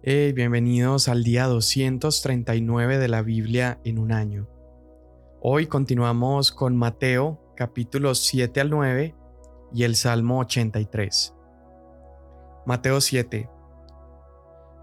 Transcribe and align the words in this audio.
Bienvenidos 0.00 1.08
al 1.08 1.24
día 1.24 1.48
239 1.48 2.98
de 2.98 3.08
la 3.08 3.20
Biblia 3.20 3.80
en 3.82 3.98
un 3.98 4.12
año. 4.12 4.46
Hoy 5.40 5.66
continuamos 5.66 6.52
con 6.52 6.76
Mateo 6.76 7.40
capítulos 7.56 8.20
7 8.20 8.60
al 8.60 8.70
9 8.70 9.16
y 9.74 9.82
el 9.82 9.96
Salmo 9.96 10.38
83. 10.38 11.34
Mateo 12.64 13.00
7. 13.00 13.50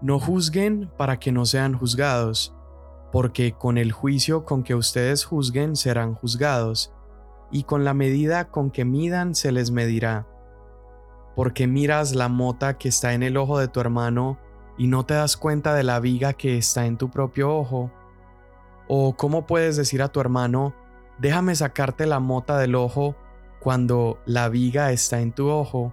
No 0.02 0.20
juzguen 0.20 0.90
para 0.98 1.18
que 1.18 1.32
no 1.32 1.46
sean 1.46 1.72
juzgados, 1.72 2.54
porque 3.10 3.52
con 3.52 3.78
el 3.78 3.92
juicio 3.92 4.44
con 4.44 4.62
que 4.62 4.74
ustedes 4.74 5.24
juzguen 5.24 5.76
serán 5.76 6.14
juzgados, 6.14 6.92
y 7.50 7.62
con 7.62 7.84
la 7.84 7.94
medida 7.94 8.48
con 8.48 8.70
que 8.70 8.84
midan 8.84 9.34
se 9.34 9.50
les 9.50 9.70
medirá. 9.70 10.26
Porque 11.34 11.66
miras 11.66 12.14
la 12.14 12.28
mota 12.28 12.76
que 12.76 12.90
está 12.90 13.14
en 13.14 13.22
el 13.22 13.38
ojo 13.38 13.58
de 13.58 13.68
tu 13.68 13.80
hermano, 13.80 14.38
y 14.78 14.86
no 14.86 15.04
te 15.04 15.14
das 15.14 15.36
cuenta 15.36 15.74
de 15.74 15.82
la 15.82 16.00
viga 16.00 16.32
que 16.32 16.58
está 16.58 16.86
en 16.86 16.96
tu 16.96 17.10
propio 17.10 17.54
ojo? 17.54 17.90
¿O 18.88 19.16
cómo 19.16 19.46
puedes 19.46 19.76
decir 19.76 20.02
a 20.02 20.08
tu 20.08 20.20
hermano, 20.20 20.74
déjame 21.18 21.54
sacarte 21.54 22.06
la 22.06 22.20
mota 22.20 22.58
del 22.58 22.74
ojo 22.74 23.16
cuando 23.60 24.18
la 24.26 24.48
viga 24.48 24.92
está 24.92 25.20
en 25.20 25.32
tu 25.32 25.48
ojo? 25.48 25.92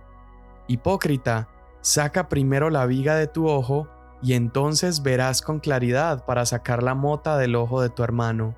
Hipócrita, 0.67 1.49
saca 1.81 2.29
primero 2.29 2.69
la 2.69 2.85
viga 2.85 3.15
de 3.15 3.27
tu 3.27 3.47
ojo 3.47 3.87
y 4.21 4.33
entonces 4.33 5.03
verás 5.03 5.41
con 5.41 5.59
claridad 5.59 6.25
para 6.25 6.45
sacar 6.45 6.81
la 6.81 6.95
mota 6.95 7.37
del 7.37 7.55
ojo 7.55 7.81
de 7.81 7.89
tu 7.89 8.03
hermano. 8.03 8.55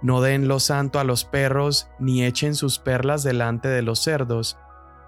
No 0.00 0.20
den 0.20 0.48
lo 0.48 0.60
santo 0.60 1.00
a 1.00 1.04
los 1.04 1.24
perros, 1.24 1.88
ni 1.98 2.24
echen 2.24 2.54
sus 2.54 2.78
perlas 2.78 3.24
delante 3.24 3.68
de 3.68 3.82
los 3.82 3.98
cerdos, 3.98 4.56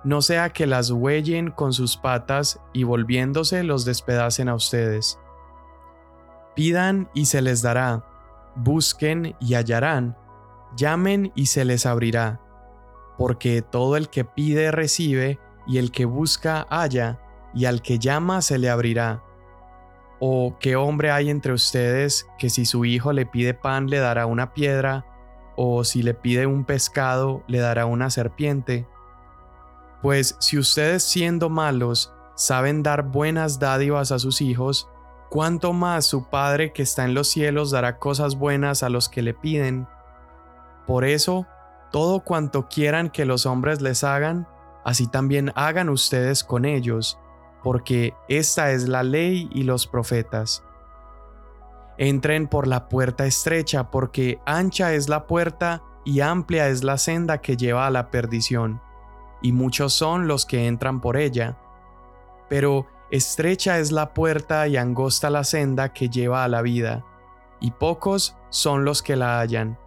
no 0.02 0.22
sea 0.22 0.50
que 0.50 0.66
las 0.66 0.90
huellen 0.90 1.50
con 1.50 1.72
sus 1.72 1.96
patas 1.96 2.60
y 2.72 2.84
volviéndose 2.84 3.62
los 3.62 3.84
despedacen 3.84 4.48
a 4.48 4.54
ustedes. 4.54 5.18
Pidan 6.54 7.10
y 7.14 7.26
se 7.26 7.42
les 7.42 7.62
dará, 7.62 8.04
busquen 8.56 9.36
y 9.40 9.54
hallarán, 9.54 10.16
llamen 10.76 11.32
y 11.34 11.46
se 11.46 11.64
les 11.64 11.86
abrirá, 11.86 12.40
porque 13.18 13.62
todo 13.62 13.96
el 13.96 14.08
que 14.08 14.24
pide 14.24 14.70
recibe, 14.70 15.38
y 15.66 15.78
el 15.78 15.92
que 15.92 16.04
busca 16.04 16.66
halla, 16.70 17.20
y 17.54 17.66
al 17.66 17.82
que 17.82 17.98
llama 17.98 18.42
se 18.42 18.58
le 18.58 18.70
abrirá. 18.70 19.22
¿O 20.18 20.56
qué 20.58 20.76
hombre 20.76 21.10
hay 21.10 21.30
entre 21.30 21.52
ustedes 21.52 22.26
que 22.38 22.50
si 22.50 22.64
su 22.64 22.84
hijo 22.84 23.12
le 23.12 23.26
pide 23.26 23.54
pan 23.54 23.88
le 23.88 23.98
dará 23.98 24.26
una 24.26 24.52
piedra, 24.52 25.06
o 25.56 25.84
si 25.84 26.02
le 26.02 26.14
pide 26.14 26.46
un 26.46 26.64
pescado 26.64 27.42
le 27.46 27.58
dará 27.58 27.86
una 27.86 28.10
serpiente? 28.10 28.86
Pues 30.02 30.36
si 30.38 30.58
ustedes 30.58 31.02
siendo 31.02 31.50
malos 31.50 32.12
saben 32.34 32.82
dar 32.82 33.02
buenas 33.02 33.58
dádivas 33.58 34.12
a 34.12 34.18
sus 34.18 34.40
hijos, 34.40 34.88
¿cuánto 35.28 35.74
más 35.74 36.06
su 36.06 36.24
Padre 36.30 36.72
que 36.72 36.82
está 36.82 37.04
en 37.04 37.12
los 37.12 37.28
cielos 37.28 37.70
dará 37.70 37.98
cosas 37.98 38.36
buenas 38.36 38.82
a 38.82 38.88
los 38.88 39.10
que 39.10 39.20
le 39.20 39.34
piden? 39.34 39.86
Por 40.86 41.04
eso, 41.04 41.46
todo 41.92 42.20
cuanto 42.20 42.66
quieran 42.68 43.10
que 43.10 43.26
los 43.26 43.44
hombres 43.44 43.82
les 43.82 44.02
hagan, 44.02 44.48
así 44.84 45.06
también 45.06 45.52
hagan 45.54 45.90
ustedes 45.90 46.44
con 46.44 46.64
ellos, 46.64 47.18
porque 47.62 48.14
esta 48.28 48.72
es 48.72 48.88
la 48.88 49.02
ley 49.02 49.50
y 49.52 49.64
los 49.64 49.86
profetas. 49.86 50.64
Entren 51.98 52.48
por 52.48 52.66
la 52.66 52.88
puerta 52.88 53.26
estrecha, 53.26 53.90
porque 53.90 54.38
ancha 54.46 54.94
es 54.94 55.10
la 55.10 55.26
puerta 55.26 55.82
y 56.06 56.20
amplia 56.20 56.68
es 56.68 56.82
la 56.82 56.96
senda 56.96 57.42
que 57.42 57.58
lleva 57.58 57.86
a 57.86 57.90
la 57.90 58.10
perdición 58.10 58.80
y 59.42 59.52
muchos 59.52 59.92
son 59.92 60.28
los 60.28 60.46
que 60.46 60.66
entran 60.66 61.00
por 61.00 61.16
ella. 61.16 61.58
Pero 62.48 62.86
estrecha 63.10 63.78
es 63.78 63.92
la 63.92 64.14
puerta 64.14 64.66
y 64.68 64.76
angosta 64.76 65.30
la 65.30 65.44
senda 65.44 65.92
que 65.92 66.08
lleva 66.08 66.44
a 66.44 66.48
la 66.48 66.62
vida, 66.62 67.04
y 67.60 67.72
pocos 67.72 68.36
son 68.50 68.84
los 68.84 69.02
que 69.02 69.16
la 69.16 69.40
hallan. 69.40 69.78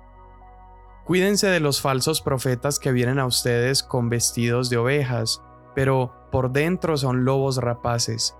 Cuídense 1.05 1.47
de 1.47 1.59
los 1.59 1.81
falsos 1.81 2.21
profetas 2.21 2.79
que 2.79 2.93
vienen 2.93 3.19
a 3.19 3.25
ustedes 3.25 3.83
con 3.83 4.09
vestidos 4.09 4.69
de 4.69 4.77
ovejas, 4.77 5.41
pero 5.75 6.13
por 6.31 6.51
dentro 6.51 6.95
son 6.97 7.25
lobos 7.25 7.57
rapaces. 7.57 8.37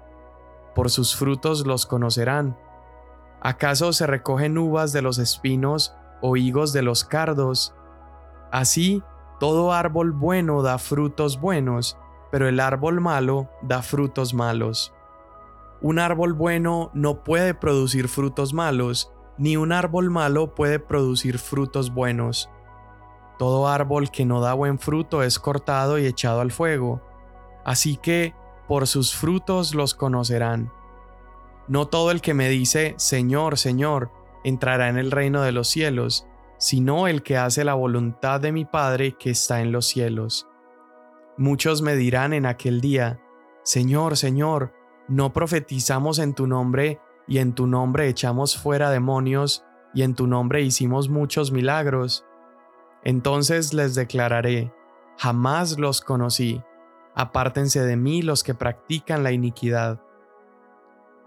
Por 0.74 0.90
sus 0.90 1.16
frutos 1.16 1.68
los 1.68 1.86
conocerán. 1.86 2.58
¿Acaso 3.42 3.92
se 3.92 4.08
recogen 4.08 4.58
uvas 4.58 4.94
de 4.94 5.02
los 5.02 5.18
espinos 5.18 5.94
o 6.22 6.38
higos 6.38 6.72
de 6.72 6.84
los 6.84 7.04
cardos? 7.04 7.76
Así 8.52 9.04
todo 9.44 9.74
árbol 9.74 10.14
bueno 10.14 10.62
da 10.62 10.78
frutos 10.78 11.38
buenos, 11.38 11.98
pero 12.32 12.48
el 12.48 12.62
árbol 12.62 13.02
malo 13.02 13.50
da 13.62 13.82
frutos 13.82 14.34
malos. 14.34 14.94
Un 15.82 16.00
árbol 16.00 16.32
bueno 16.32 16.92
no 16.94 17.26
puede 17.26 17.54
producir 17.54 18.08
frutos 18.08 18.54
malos, 18.54 19.12
ni 19.38 19.58
un 19.58 19.74
árbol 19.74 20.10
malo 20.10 20.56
puede 20.56 20.80
producir 20.80 21.40
frutos 21.40 21.94
buenos. 21.94 22.50
Todo 23.38 23.68
árbol 23.68 24.12
que 24.12 24.24
no 24.24 24.40
da 24.40 24.54
buen 24.54 24.80
fruto 24.80 25.24
es 25.24 25.40
cortado 25.40 26.00
y 26.00 26.06
echado 26.06 26.40
al 26.40 26.54
fuego. 26.54 27.02
Así 27.66 27.98
que 27.98 28.34
por 28.70 28.88
sus 28.88 29.14
frutos 29.14 29.76
los 29.76 29.94
conocerán. 29.94 30.72
No 31.68 31.90
todo 31.90 32.12
el 32.12 32.22
que 32.22 32.34
me 32.34 32.48
dice, 32.48 32.96
Señor, 32.96 33.58
Señor, 33.58 34.10
entrará 34.46 34.88
en 34.88 34.98
el 34.98 35.12
reino 35.12 35.42
de 35.42 35.52
los 35.52 35.68
cielos, 35.68 36.26
sino 36.64 37.10
el 37.10 37.24
que 37.24 37.36
hace 37.36 37.66
la 37.66 37.74
voluntad 37.74 38.40
de 38.40 38.54
mi 38.54 38.64
Padre 38.64 39.18
que 39.20 39.32
está 39.32 39.60
en 39.60 39.74
los 39.74 39.86
cielos. 39.86 40.48
Muchos 41.38 41.82
me 41.82 41.98
dirán 41.98 42.32
en 42.32 42.46
aquel 42.46 42.80
día, 42.80 43.20
Señor, 43.64 44.16
Señor, 44.16 44.74
¿no 45.10 45.34
profetizamos 45.34 46.20
en 46.20 46.34
tu 46.34 46.48
nombre 46.48 47.02
y 47.28 47.40
en 47.40 47.52
tu 47.52 47.68
nombre 47.68 48.08
echamos 48.08 48.58
fuera 48.58 48.92
demonios 48.92 49.66
y 49.94 50.04
en 50.04 50.16
tu 50.16 50.26
nombre 50.26 50.62
hicimos 50.62 51.10
muchos 51.10 51.52
milagros? 51.52 52.26
Entonces 53.04 53.74
les 53.74 53.94
declararé, 53.94 54.74
jamás 55.18 55.78
los 55.78 56.00
conocí, 56.00 56.64
apártense 57.14 57.82
de 57.82 57.98
mí 57.98 58.22
los 58.22 58.42
que 58.42 58.54
practican 58.54 59.22
la 59.22 59.34
iniquidad. 59.34 60.02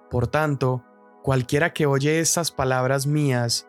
Por 0.08 0.28
tanto, 0.28 0.82
cualquiera 1.22 1.74
que 1.74 1.84
oye 1.84 2.20
estas 2.20 2.50
palabras 2.50 3.06
mías 3.06 3.68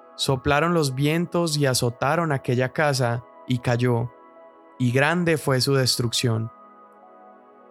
Soplaron 0.15 0.73
los 0.73 0.95
vientos 0.95 1.57
y 1.57 1.65
azotaron 1.65 2.31
aquella 2.31 2.73
casa, 2.73 3.23
y 3.47 3.59
cayó, 3.59 4.11
y 4.79 4.91
grande 4.91 5.37
fue 5.37 5.61
su 5.61 5.73
destrucción. 5.73 6.51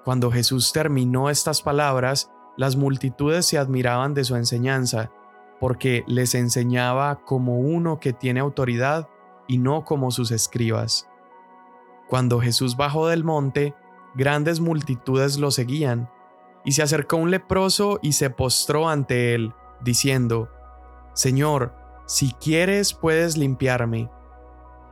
Cuando 0.04 0.30
Jesús 0.30 0.72
terminó 0.72 1.30
estas 1.30 1.62
palabras, 1.62 2.30
las 2.56 2.76
multitudes 2.76 3.46
se 3.46 3.58
admiraban 3.58 4.14
de 4.14 4.24
su 4.24 4.36
enseñanza, 4.36 5.10
porque 5.58 6.04
les 6.06 6.34
enseñaba 6.34 7.22
como 7.24 7.58
uno 7.58 8.00
que 8.00 8.12
tiene 8.12 8.40
autoridad 8.40 9.08
y 9.46 9.58
no 9.58 9.84
como 9.84 10.10
sus 10.10 10.30
escribas. 10.30 11.08
Cuando 12.08 12.40
Jesús 12.40 12.76
bajó 12.76 13.08
del 13.08 13.24
monte, 13.24 13.74
grandes 14.14 14.60
multitudes 14.60 15.38
lo 15.38 15.50
seguían, 15.50 16.10
y 16.64 16.72
se 16.72 16.82
acercó 16.82 17.16
un 17.16 17.30
leproso 17.30 17.98
y 18.02 18.12
se 18.12 18.30
postró 18.30 18.88
ante 18.88 19.34
él, 19.34 19.54
diciendo, 19.80 20.50
Señor, 21.14 21.74
si 22.10 22.32
quieres 22.32 22.92
puedes 22.92 23.36
limpiarme. 23.36 24.10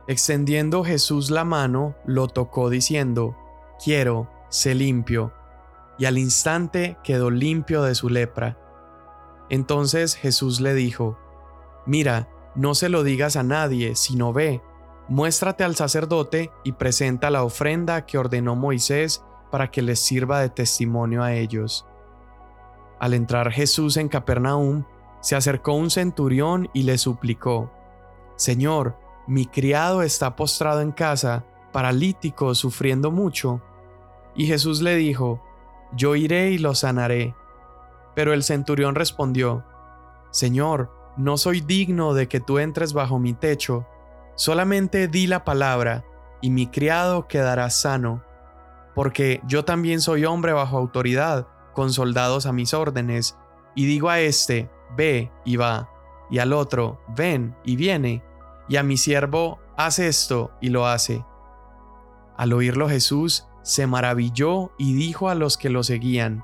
Extendiendo 0.07 0.85
Jesús 0.85 1.31
la 1.31 1.43
mano, 1.43 1.97
lo 2.05 2.29
tocó 2.29 2.69
diciendo, 2.69 3.35
Quiero, 3.83 4.29
sé 4.47 4.73
limpio. 4.73 5.33
Y 5.97 6.05
al 6.05 6.17
instante 6.17 6.97
quedó 7.03 7.29
limpio 7.29 7.83
de 7.83 7.93
su 7.93 8.07
lepra. 8.07 8.57
Entonces 9.49 10.15
Jesús 10.15 10.61
le 10.61 10.73
dijo, 10.73 11.19
Mira, 11.85 12.29
no 12.55 12.73
se 12.73 12.87
lo 12.87 13.03
digas 13.03 13.35
a 13.35 13.43
nadie, 13.43 13.97
sino 13.97 14.31
ve, 14.31 14.61
muéstrate 15.09 15.65
al 15.65 15.75
sacerdote 15.75 16.51
y 16.63 16.71
presenta 16.71 17.29
la 17.29 17.43
ofrenda 17.43 18.05
que 18.05 18.17
ordenó 18.17 18.55
Moisés 18.55 19.25
para 19.51 19.71
que 19.71 19.81
les 19.81 19.99
sirva 19.99 20.39
de 20.39 20.47
testimonio 20.47 21.21
a 21.21 21.33
ellos. 21.33 21.85
Al 22.97 23.13
entrar 23.13 23.51
Jesús 23.51 23.97
en 23.97 24.07
Capernaum, 24.07 24.85
se 25.21 25.35
acercó 25.35 25.73
un 25.73 25.89
centurión 25.89 26.69
y 26.73 26.83
le 26.83 26.97
suplicó, 26.97 27.71
Señor, 28.35 28.97
mi 29.27 29.45
criado 29.45 30.01
está 30.01 30.35
postrado 30.35 30.81
en 30.81 30.91
casa, 30.91 31.45
paralítico, 31.71 32.55
sufriendo 32.55 33.11
mucho. 33.11 33.61
Y 34.35 34.47
Jesús 34.47 34.81
le 34.81 34.95
dijo, 34.95 35.41
Yo 35.93 36.15
iré 36.15 36.51
y 36.51 36.57
lo 36.57 36.73
sanaré. 36.73 37.35
Pero 38.15 38.33
el 38.33 38.43
centurión 38.43 38.95
respondió, 38.95 39.65
Señor, 40.31 40.91
no 41.17 41.37
soy 41.37 41.61
digno 41.61 42.13
de 42.13 42.27
que 42.27 42.39
tú 42.39 42.59
entres 42.59 42.93
bajo 42.93 43.19
mi 43.19 43.33
techo, 43.33 43.85
solamente 44.35 45.07
di 45.07 45.27
la 45.27 45.43
palabra, 45.43 46.05
y 46.41 46.49
mi 46.49 46.67
criado 46.67 47.27
quedará 47.27 47.69
sano, 47.69 48.23
porque 48.95 49.41
yo 49.45 49.65
también 49.65 50.01
soy 50.01 50.25
hombre 50.25 50.53
bajo 50.53 50.77
autoridad, 50.77 51.47
con 51.73 51.91
soldados 51.91 52.45
a 52.45 52.53
mis 52.53 52.73
órdenes, 52.73 53.37
y 53.75 53.85
digo 53.85 54.09
a 54.09 54.19
este, 54.19 54.69
ve 54.95 55.31
y 55.45 55.55
va, 55.55 55.89
y 56.29 56.39
al 56.39 56.53
otro, 56.53 56.99
ven 57.15 57.55
y 57.63 57.75
viene, 57.75 58.23
y 58.67 58.77
a 58.77 58.83
mi 58.83 58.97
siervo, 58.97 59.59
haz 59.77 59.99
esto 59.99 60.51
y 60.61 60.69
lo 60.69 60.87
hace. 60.87 61.25
Al 62.37 62.53
oírlo 62.53 62.87
Jesús 62.87 63.47
se 63.63 63.87
maravilló 63.87 64.71
y 64.77 64.93
dijo 64.93 65.29
a 65.29 65.35
los 65.35 65.57
que 65.57 65.69
lo 65.69 65.83
seguían, 65.83 66.43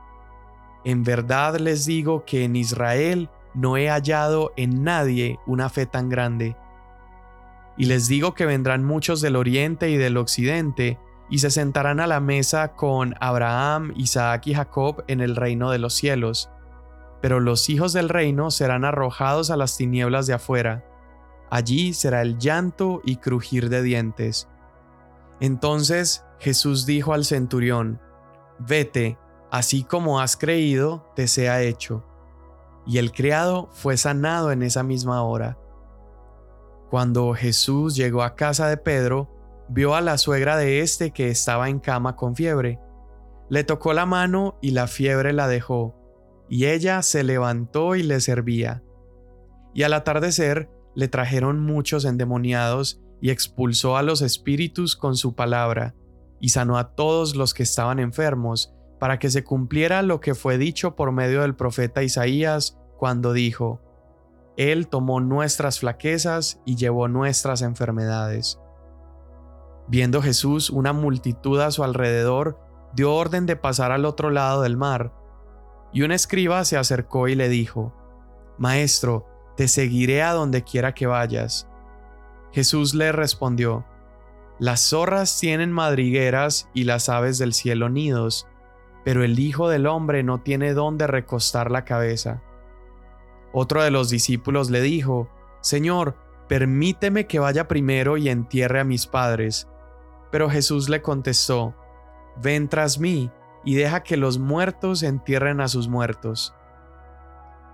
En 0.84 1.04
verdad 1.04 1.58
les 1.58 1.86
digo 1.86 2.26
que 2.26 2.44
en 2.44 2.56
Israel 2.56 3.30
no 3.54 3.78
he 3.78 3.90
hallado 3.90 4.52
en 4.58 4.84
nadie 4.84 5.40
una 5.48 5.70
fe 5.70 5.86
tan 5.86 6.10
grande. 6.10 6.56
Y 7.78 7.86
les 7.86 8.08
digo 8.08 8.34
que 8.34 8.46
vendrán 8.46 8.84
muchos 8.84 9.22
del 9.22 9.36
oriente 9.36 9.90
y 9.90 9.98
del 9.98 10.18
occidente, 10.18 11.00
y 11.30 11.40
se 11.40 11.50
sentarán 11.50 12.00
a 12.00 12.08
la 12.08 12.20
mesa 12.20 12.74
con 12.74 13.16
Abraham, 13.20 13.94
Isaac 13.96 14.48
y 14.48 14.54
Jacob 14.54 15.04
en 15.08 15.22
el 15.22 15.36
reino 15.36 15.72
de 15.72 15.80
los 15.80 15.96
cielos. 15.96 16.52
Pero 17.22 17.40
los 17.40 17.70
hijos 17.70 17.94
del 17.94 18.10
reino 18.10 18.52
serán 18.52 18.86
arrojados 18.86 19.50
a 19.50 19.58
las 19.58 19.78
tinieblas 19.78 20.28
de 20.28 20.34
afuera. 20.34 20.86
Allí 21.50 21.94
será 21.94 22.22
el 22.22 22.38
llanto 22.38 23.02
y 23.04 23.18
crujir 23.18 23.70
de 23.70 23.82
dientes. 23.82 24.48
Entonces 25.40 26.26
Jesús 26.40 26.86
dijo 26.86 27.14
al 27.14 27.26
centurión, 27.26 28.00
Vete, 28.60 29.18
así 29.52 29.84
como 29.84 30.20
has 30.20 30.38
creído, 30.38 31.12
te 31.16 31.28
sea 31.28 31.62
hecho. 31.62 32.04
Y 32.86 33.00
el 33.00 33.12
criado 33.12 33.70
fue 33.72 33.98
sanado 33.98 34.52
en 34.52 34.64
esa 34.64 34.84
misma 34.84 35.24
hora. 35.24 35.58
Cuando 36.90 37.34
Jesús 37.34 37.96
llegó 37.96 38.24
a 38.24 38.36
casa 38.36 38.68
de 38.68 38.78
Pedro, 38.78 39.30
vio 39.68 39.96
a 39.96 40.02
la 40.02 40.18
suegra 40.18 40.56
de 40.56 40.82
éste 40.82 41.12
que 41.12 41.30
estaba 41.30 41.70
en 41.70 41.80
cama 41.80 42.16
con 42.16 42.36
fiebre. 42.36 42.80
Le 43.50 43.64
tocó 43.64 43.94
la 43.94 44.06
mano 44.06 44.58
y 44.62 44.72
la 44.72 44.88
fiebre 44.88 45.34
la 45.34 45.48
dejó, 45.48 45.96
y 46.50 46.66
ella 46.66 47.02
se 47.02 47.24
levantó 47.24 47.96
y 47.96 48.04
le 48.04 48.20
servía. 48.20 48.84
Y 49.74 49.84
al 49.84 49.94
atardecer 49.94 50.70
le 50.96 51.08
trajeron 51.08 51.60
muchos 51.60 52.06
endemoniados 52.06 53.02
y 53.22 53.30
expulsó 53.32 53.98
a 53.98 54.04
los 54.04 54.22
espíritus 54.22 54.96
con 54.96 55.16
su 55.16 55.36
palabra, 55.36 55.96
y 56.40 56.50
sanó 56.50 56.78
a 56.78 56.96
todos 56.96 57.36
los 57.36 57.54
que 57.54 57.64
estaban 57.64 58.00
enfermos, 58.00 58.74
para 59.00 59.20
que 59.20 59.30
se 59.30 59.44
cumpliera 59.44 60.02
lo 60.02 60.20
que 60.20 60.36
fue 60.36 60.58
dicho 60.58 60.96
por 60.96 61.12
medio 61.12 61.42
del 61.42 61.56
profeta 61.56 62.04
Isaías 62.04 62.78
cuando 62.98 63.34
dijo, 63.34 63.82
Él 64.58 64.88
tomó 64.88 65.20
nuestras 65.20 65.80
flaquezas 65.80 66.62
y 66.66 66.76
llevó 66.76 67.08
nuestras 67.08 67.62
enfermedades. 67.62 68.60
Viendo 69.88 70.22
Jesús 70.22 70.70
una 70.70 70.94
multitud 70.94 71.60
a 71.60 71.72
su 71.72 71.84
alrededor, 71.84 72.60
dio 72.96 73.14
orden 73.14 73.46
de 73.46 73.56
pasar 73.56 73.92
al 73.92 74.06
otro 74.06 74.30
lado 74.30 74.62
del 74.62 74.78
mar, 74.78 75.14
y 75.96 76.02
un 76.02 76.12
escriba 76.12 76.66
se 76.66 76.76
acercó 76.76 77.30
y 77.30 77.36
le 77.36 77.48
dijo, 77.48 77.94
Maestro, 78.58 79.26
te 79.56 79.70
seguiré 79.70 80.24
a 80.24 80.34
donde 80.34 80.62
quiera 80.62 80.94
que 80.94 81.08
vayas. 81.08 81.70
Jesús 82.52 82.94
le 82.94 83.14
respondió, 83.14 83.86
Las 84.60 84.90
zorras 84.90 85.40
tienen 85.40 85.72
madrigueras 85.72 86.70
y 86.74 86.84
las 86.84 87.08
aves 87.08 87.38
del 87.38 87.54
cielo 87.54 87.88
nidos, 87.88 88.46
pero 89.06 89.24
el 89.24 89.40
Hijo 89.40 89.70
del 89.70 89.88
Hombre 89.88 90.22
no 90.22 90.42
tiene 90.42 90.74
dónde 90.74 91.08
recostar 91.08 91.72
la 91.72 91.86
cabeza. 91.86 92.44
Otro 93.54 93.82
de 93.82 93.90
los 93.90 94.10
discípulos 94.10 94.70
le 94.70 94.82
dijo, 94.82 95.30
Señor, 95.62 96.18
permíteme 96.50 97.26
que 97.26 97.40
vaya 97.40 97.70
primero 97.70 98.18
y 98.18 98.28
entierre 98.28 98.82
a 98.82 98.84
mis 98.84 99.08
padres. 99.08 99.70
Pero 100.30 100.50
Jesús 100.50 100.90
le 100.90 101.02
contestó, 101.02 101.74
Ven 102.44 102.68
tras 102.68 103.00
mí 103.00 103.32
y 103.66 103.76
deja 103.76 104.04
que 104.04 104.16
los 104.16 104.38
muertos 104.38 105.04
entierren 105.04 105.60
a 105.60 105.68
sus 105.68 105.90
muertos. 105.90 106.54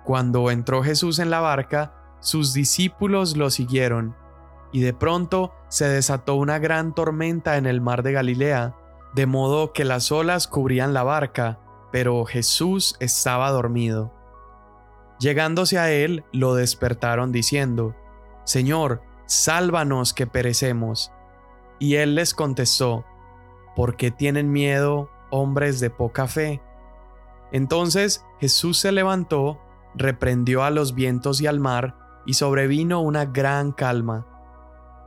Cuando 0.04 0.50
entró 0.50 0.82
Jesús 0.82 1.20
en 1.20 1.30
la 1.30 1.42
barca, 1.42 1.94
sus 2.22 2.54
discípulos 2.54 3.38
lo 3.38 3.50
siguieron, 3.50 4.16
y 4.72 4.82
de 4.82 4.94
pronto 4.94 5.54
se 5.68 5.88
desató 5.88 6.36
una 6.36 6.58
gran 6.60 6.96
tormenta 6.96 7.58
en 7.58 7.66
el 7.66 7.82
mar 7.82 8.04
de 8.04 8.14
Galilea, 8.14 8.76
de 9.14 9.26
modo 9.26 9.74
que 9.74 9.84
las 9.84 10.12
olas 10.12 10.48
cubrían 10.48 10.94
la 10.94 11.04
barca, 11.04 11.60
pero 11.92 12.24
Jesús 12.26 12.96
estaba 13.00 13.52
dormido. 13.52 14.14
Llegándose 15.20 15.78
a 15.78 15.92
él, 15.92 16.24
lo 16.32 16.56
despertaron 16.56 17.32
diciendo, 17.32 17.96
Señor, 18.46 19.04
sálvanos 19.28 20.14
que 20.14 20.26
perecemos. 20.26 21.12
Y 21.80 21.96
él 21.96 22.16
les 22.16 22.34
contestó, 22.34 23.06
¿por 23.76 23.98
qué 23.98 24.10
tienen 24.10 24.52
miedo, 24.52 25.10
hombres 25.32 25.80
de 25.80 25.90
poca 25.90 26.28
fe? 26.28 26.62
Entonces 27.52 28.26
Jesús 28.40 28.78
se 28.78 28.92
levantó, 28.92 29.60
reprendió 29.96 30.64
a 30.64 30.70
los 30.70 30.94
vientos 30.94 31.42
y 31.42 31.48
al 31.48 31.60
mar, 31.60 31.96
y 32.26 32.36
sobrevino 32.36 33.02
una 33.02 33.26
gran 33.26 33.72
calma. 33.72 34.28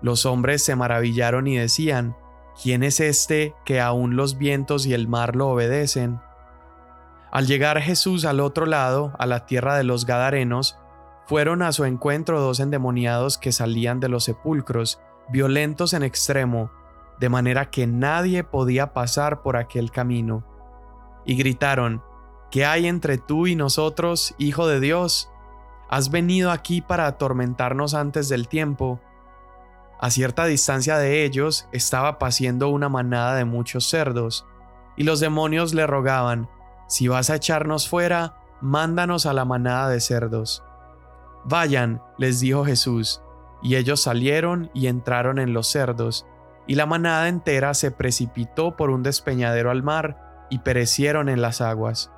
Los 0.03 0.27
hombres 0.27 0.63
se 0.63 0.77
maravillaron 0.77 1.47
y 1.47 1.57
decían, 1.57 2.17
¿Quién 2.61 2.83
es 2.83 3.01
este 3.01 3.55
que 3.65 3.81
aún 3.81 4.17
los 4.17 4.39
vientos 4.39 4.87
y 4.87 4.95
el 4.95 5.09
mar 5.09 5.35
lo 5.35 5.49
obedecen? 5.49 6.21
Al 7.33 7.47
llegar 7.47 7.81
Jesús 7.81 8.25
al 8.25 8.39
otro 8.39 8.65
lado, 8.65 9.13
a 9.19 9.27
la 9.27 9.45
tierra 9.45 9.77
de 9.77 9.83
los 9.83 10.07
Gadarenos, 10.07 10.79
fueron 11.27 11.63
a 11.63 11.73
su 11.73 11.85
encuentro 11.85 12.41
dos 12.41 12.61
endemoniados 12.61 13.39
que 13.39 13.51
salían 13.51 13.99
de 13.99 14.09
los 14.09 14.25
sepulcros, 14.25 15.01
violentos 15.31 15.95
en 15.95 16.05
extremo, 16.05 16.71
de 17.21 17.29
manera 17.29 17.71
que 17.71 17.87
nadie 17.87 18.45
podía 18.45 18.93
pasar 18.93 19.43
por 19.43 19.57
aquel 19.57 19.91
camino. 19.91 20.45
Y 21.25 21.37
gritaron, 21.37 22.03
¿Qué 22.51 22.65
hay 22.65 22.87
entre 22.87 23.19
tú 23.19 23.49
y 23.49 23.57
nosotros, 23.57 24.35
Hijo 24.39 24.69
de 24.69 24.79
Dios? 24.79 25.29
¿Has 25.91 26.11
venido 26.11 26.53
aquí 26.53 26.81
para 26.81 27.09
atormentarnos 27.09 27.95
antes 27.95 28.29
del 28.29 28.47
tiempo? 28.47 29.01
A 30.01 30.11
cierta 30.11 30.45
distancia 30.45 30.97
de 30.99 31.25
ellos 31.25 31.69
estaba 31.73 32.19
paciendo 32.21 32.69
una 32.69 32.89
manada 32.89 33.35
de 33.35 33.45
muchos 33.45 33.89
cerdos, 33.89 34.47
y 34.97 35.03
los 35.03 35.19
demonios 35.19 35.75
le 35.75 35.87
rogaban, 35.87 36.49
si 36.87 37.09
vas 37.09 37.29
a 37.29 37.37
echarnos 37.37 37.89
fuera, 37.89 38.37
mándanos 38.61 39.27
a 39.27 39.33
la 39.33 39.45
manada 39.45 39.89
de 39.89 40.01
cerdos. 40.01 40.63
Vayan, 41.45 42.03
les 42.19 42.39
dijo 42.39 42.65
Jesús, 42.65 43.21
y 43.63 43.77
ellos 43.77 44.01
salieron 44.01 44.71
y 44.75 44.87
entraron 44.87 45.39
en 45.39 45.53
los 45.53 45.67
cerdos, 45.67 46.25
y 46.67 46.75
la 46.77 46.87
manada 46.87 47.29
entera 47.29 47.75
se 47.75 47.91
precipitó 47.91 48.77
por 48.77 48.91
un 48.91 49.03
despeñadero 49.03 49.71
al 49.71 49.83
mar, 49.83 50.47
y 50.51 50.61
perecieron 50.61 51.29
en 51.29 51.43
las 51.43 51.61
aguas. 51.61 52.13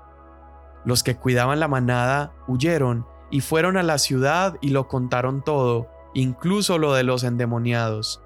Los 0.84 1.02
que 1.02 1.16
cuidaban 1.16 1.60
la 1.60 1.68
manada 1.68 2.32
huyeron 2.46 3.06
y 3.30 3.40
fueron 3.40 3.76
a 3.76 3.82
la 3.82 3.98
ciudad 3.98 4.56
y 4.60 4.70
lo 4.70 4.88
contaron 4.88 5.42
todo, 5.42 5.88
incluso 6.14 6.78
lo 6.78 6.94
de 6.94 7.02
los 7.02 7.24
endemoniados. 7.24 8.22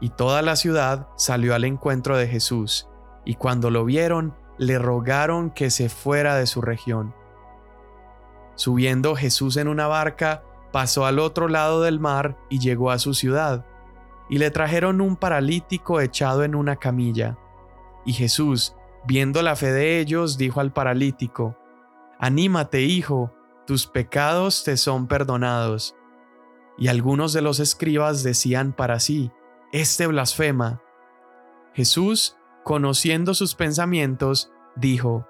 Y 0.00 0.10
toda 0.10 0.42
la 0.42 0.56
ciudad 0.56 1.08
salió 1.16 1.54
al 1.54 1.64
encuentro 1.64 2.16
de 2.16 2.28
Jesús, 2.28 2.88
y 3.24 3.34
cuando 3.34 3.70
lo 3.70 3.84
vieron, 3.84 4.34
le 4.58 4.78
rogaron 4.78 5.50
que 5.50 5.70
se 5.70 5.88
fuera 5.88 6.36
de 6.36 6.46
su 6.46 6.60
región. 6.60 7.14
Subiendo 8.54 9.14
Jesús 9.14 9.56
en 9.56 9.68
una 9.68 9.86
barca, 9.86 10.42
pasó 10.72 11.06
al 11.06 11.18
otro 11.18 11.48
lado 11.48 11.82
del 11.82 12.00
mar 12.00 12.36
y 12.50 12.58
llegó 12.58 12.90
a 12.90 12.98
su 12.98 13.14
ciudad, 13.14 13.64
y 14.28 14.38
le 14.38 14.50
trajeron 14.50 15.00
un 15.00 15.16
paralítico 15.16 16.00
echado 16.00 16.44
en 16.44 16.54
una 16.54 16.76
camilla. 16.76 17.38
Y 18.04 18.12
Jesús, 18.12 18.74
viendo 19.06 19.42
la 19.42 19.56
fe 19.56 19.72
de 19.72 19.98
ellos, 19.98 20.38
dijo 20.38 20.60
al 20.60 20.72
paralítico, 20.72 21.56
Anímate, 22.18 22.82
hijo, 22.82 23.32
tus 23.66 23.86
pecados 23.86 24.64
te 24.64 24.76
son 24.76 25.06
perdonados. 25.06 25.94
Y 26.76 26.88
algunos 26.88 27.32
de 27.32 27.42
los 27.42 27.60
escribas 27.60 28.22
decían 28.22 28.72
para 28.72 29.00
sí, 29.00 29.30
Este 29.72 30.06
blasfema. 30.06 30.82
Jesús, 31.74 32.36
conociendo 32.64 33.34
sus 33.34 33.54
pensamientos, 33.54 34.50
dijo, 34.76 35.26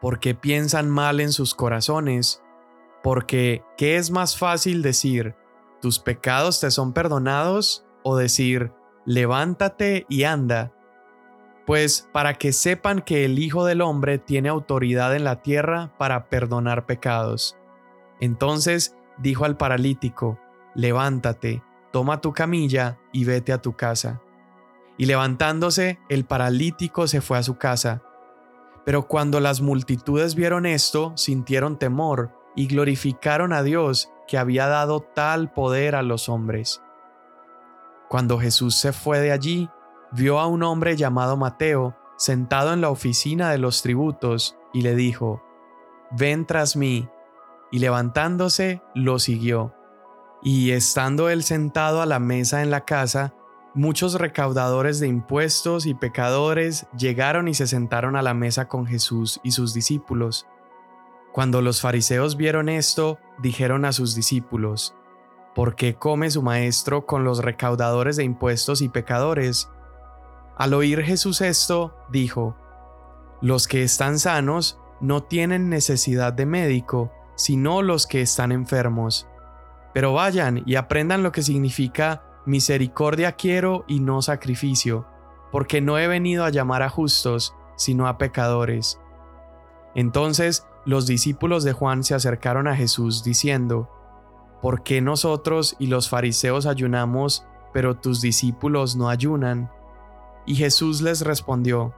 Porque 0.00 0.34
piensan 0.34 0.90
mal 0.90 1.20
en 1.20 1.32
sus 1.32 1.54
corazones, 1.54 2.42
porque 3.02 3.64
¿qué 3.76 3.96
es 3.96 4.10
más 4.10 4.38
fácil 4.38 4.82
decir, 4.82 5.34
tus 5.80 5.98
pecados 5.98 6.60
te 6.60 6.70
son 6.70 6.92
perdonados, 6.92 7.84
o 8.02 8.16
decir, 8.16 8.72
levántate 9.04 10.06
y 10.08 10.24
anda? 10.24 10.72
Pues 11.66 12.08
para 12.12 12.34
que 12.34 12.52
sepan 12.52 13.02
que 13.02 13.24
el 13.24 13.38
Hijo 13.38 13.64
del 13.64 13.80
Hombre 13.80 14.18
tiene 14.18 14.48
autoridad 14.48 15.14
en 15.14 15.24
la 15.24 15.42
tierra 15.42 15.92
para 15.98 16.28
perdonar 16.28 16.86
pecados. 16.86 17.56
Entonces 18.20 18.96
dijo 19.18 19.44
al 19.44 19.56
paralítico, 19.56 20.38
levántate, 20.74 21.62
toma 21.92 22.20
tu 22.20 22.32
camilla 22.32 22.98
y 23.12 23.24
vete 23.24 23.52
a 23.52 23.62
tu 23.62 23.74
casa. 23.74 24.20
Y 24.96 25.06
levantándose, 25.06 25.98
el 26.08 26.24
paralítico 26.24 27.06
se 27.06 27.20
fue 27.20 27.38
a 27.38 27.42
su 27.42 27.56
casa. 27.56 28.02
Pero 28.84 29.06
cuando 29.06 29.40
las 29.40 29.60
multitudes 29.60 30.34
vieron 30.34 30.66
esto, 30.66 31.12
sintieron 31.16 31.78
temor 31.78 32.32
y 32.56 32.66
glorificaron 32.66 33.52
a 33.52 33.62
Dios 33.62 34.10
que 34.26 34.38
había 34.38 34.66
dado 34.66 35.00
tal 35.00 35.52
poder 35.52 35.94
a 35.94 36.02
los 36.02 36.28
hombres. 36.28 36.82
Cuando 38.12 38.38
Jesús 38.38 38.74
se 38.74 38.92
fue 38.92 39.20
de 39.20 39.32
allí, 39.32 39.70
vio 40.10 40.38
a 40.38 40.46
un 40.46 40.62
hombre 40.64 40.96
llamado 40.96 41.38
Mateo 41.38 41.96
sentado 42.18 42.74
en 42.74 42.82
la 42.82 42.90
oficina 42.90 43.50
de 43.50 43.56
los 43.56 43.80
tributos 43.80 44.58
y 44.74 44.82
le 44.82 44.94
dijo, 44.94 45.42
Ven 46.10 46.44
tras 46.44 46.76
mí. 46.76 47.08
Y 47.70 47.78
levantándose, 47.78 48.82
lo 48.94 49.18
siguió. 49.18 49.74
Y 50.42 50.72
estando 50.72 51.30
él 51.30 51.42
sentado 51.42 52.02
a 52.02 52.06
la 52.06 52.18
mesa 52.18 52.60
en 52.60 52.70
la 52.70 52.84
casa, 52.84 53.32
muchos 53.72 54.16
recaudadores 54.16 55.00
de 55.00 55.08
impuestos 55.08 55.86
y 55.86 55.94
pecadores 55.94 56.86
llegaron 56.98 57.48
y 57.48 57.54
se 57.54 57.66
sentaron 57.66 58.14
a 58.16 58.20
la 58.20 58.34
mesa 58.34 58.68
con 58.68 58.84
Jesús 58.84 59.40
y 59.42 59.52
sus 59.52 59.72
discípulos. 59.72 60.46
Cuando 61.32 61.62
los 61.62 61.80
fariseos 61.80 62.36
vieron 62.36 62.68
esto, 62.68 63.18
dijeron 63.38 63.86
a 63.86 63.92
sus 63.92 64.14
discípulos, 64.14 64.94
¿Por 65.54 65.74
qué 65.74 65.94
come 65.94 66.30
su 66.30 66.42
maestro 66.42 67.04
con 67.04 67.24
los 67.24 67.44
recaudadores 67.44 68.16
de 68.16 68.24
impuestos 68.24 68.80
y 68.80 68.88
pecadores? 68.88 69.68
Al 70.56 70.72
oír 70.72 71.02
Jesús 71.02 71.40
esto, 71.40 71.94
dijo, 72.10 72.56
Los 73.40 73.68
que 73.68 73.82
están 73.82 74.18
sanos 74.18 74.78
no 75.00 75.22
tienen 75.22 75.68
necesidad 75.68 76.32
de 76.32 76.46
médico, 76.46 77.12
sino 77.34 77.82
los 77.82 78.06
que 78.06 78.22
están 78.22 78.52
enfermos. 78.52 79.26
Pero 79.92 80.14
vayan 80.14 80.62
y 80.64 80.76
aprendan 80.76 81.22
lo 81.22 81.32
que 81.32 81.42
significa 81.42 82.22
misericordia 82.46 83.32
quiero 83.32 83.84
y 83.86 84.00
no 84.00 84.22
sacrificio, 84.22 85.06
porque 85.50 85.80
no 85.80 85.98
he 85.98 86.08
venido 86.08 86.44
a 86.44 86.50
llamar 86.50 86.82
a 86.82 86.88
justos, 86.88 87.54
sino 87.76 88.06
a 88.06 88.16
pecadores. 88.16 89.00
Entonces 89.94 90.66
los 90.84 91.06
discípulos 91.06 91.62
de 91.62 91.72
Juan 91.72 92.04
se 92.04 92.14
acercaron 92.14 92.66
a 92.68 92.76
Jesús 92.76 93.22
diciendo, 93.22 93.90
¿Por 94.62 94.84
qué 94.84 95.00
nosotros 95.00 95.74
y 95.80 95.88
los 95.88 96.08
fariseos 96.08 96.66
ayunamos, 96.66 97.44
pero 97.72 97.96
tus 97.96 98.20
discípulos 98.20 98.94
no 98.94 99.08
ayunan? 99.08 99.72
Y 100.46 100.54
Jesús 100.54 101.02
les 101.02 101.22
respondió, 101.22 101.92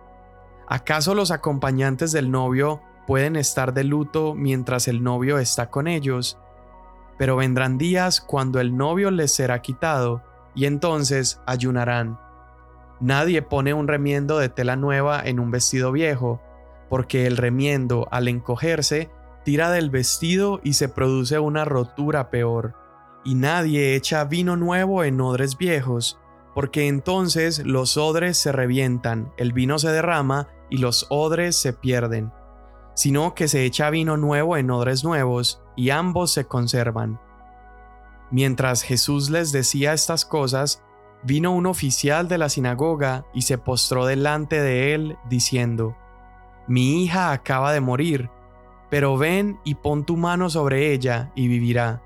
¿acaso 0.66 1.14
los 1.14 1.30
acompañantes 1.30 2.10
del 2.10 2.30
novio 2.30 2.80
pueden 3.06 3.36
estar 3.36 3.74
de 3.74 3.84
luto 3.84 4.34
mientras 4.34 4.88
el 4.88 5.02
novio 5.02 5.38
está 5.38 5.68
con 5.68 5.86
ellos? 5.86 6.38
Pero 7.18 7.36
vendrán 7.36 7.76
días 7.76 8.22
cuando 8.22 8.60
el 8.60 8.74
novio 8.78 9.10
les 9.10 9.34
será 9.34 9.60
quitado, 9.60 10.22
y 10.54 10.64
entonces 10.64 11.42
ayunarán. 11.44 12.18
Nadie 12.98 13.42
pone 13.42 13.74
un 13.74 13.88
remiendo 13.88 14.38
de 14.38 14.48
tela 14.48 14.76
nueva 14.76 15.20
en 15.22 15.38
un 15.38 15.50
vestido 15.50 15.92
viejo, 15.92 16.40
porque 16.88 17.26
el 17.26 17.36
remiendo, 17.36 18.08
al 18.10 18.28
encogerse, 18.28 19.10
tira 19.44 19.70
del 19.70 19.90
vestido 19.90 20.60
y 20.64 20.74
se 20.74 20.88
produce 20.88 21.38
una 21.38 21.64
rotura 21.64 22.30
peor. 22.30 22.74
Y 23.24 23.34
nadie 23.34 23.94
echa 23.94 24.24
vino 24.24 24.56
nuevo 24.56 25.04
en 25.04 25.20
odres 25.20 25.56
viejos, 25.56 26.18
porque 26.54 26.88
entonces 26.88 27.64
los 27.64 27.96
odres 27.96 28.38
se 28.38 28.52
revientan, 28.52 29.32
el 29.36 29.52
vino 29.52 29.78
se 29.78 29.90
derrama 29.90 30.48
y 30.70 30.78
los 30.78 31.06
odres 31.10 31.56
se 31.56 31.72
pierden, 31.72 32.32
sino 32.94 33.34
que 33.34 33.48
se 33.48 33.64
echa 33.64 33.90
vino 33.90 34.16
nuevo 34.16 34.56
en 34.56 34.70
odres 34.70 35.04
nuevos, 35.04 35.62
y 35.76 35.90
ambos 35.90 36.32
se 36.32 36.44
conservan. 36.46 37.20
Mientras 38.30 38.82
Jesús 38.82 39.30
les 39.30 39.52
decía 39.52 39.92
estas 39.92 40.24
cosas, 40.24 40.82
vino 41.24 41.52
un 41.52 41.66
oficial 41.66 42.28
de 42.28 42.38
la 42.38 42.48
sinagoga 42.48 43.24
y 43.34 43.42
se 43.42 43.58
postró 43.58 44.06
delante 44.06 44.60
de 44.60 44.94
él, 44.94 45.18
diciendo, 45.28 45.96
Mi 46.66 47.02
hija 47.02 47.32
acaba 47.32 47.72
de 47.72 47.80
morir, 47.80 48.30
pero 48.90 49.16
ven 49.16 49.58
y 49.64 49.76
pon 49.76 50.04
tu 50.04 50.16
mano 50.16 50.50
sobre 50.50 50.92
ella 50.92 51.32
y 51.34 51.48
vivirá. 51.48 52.02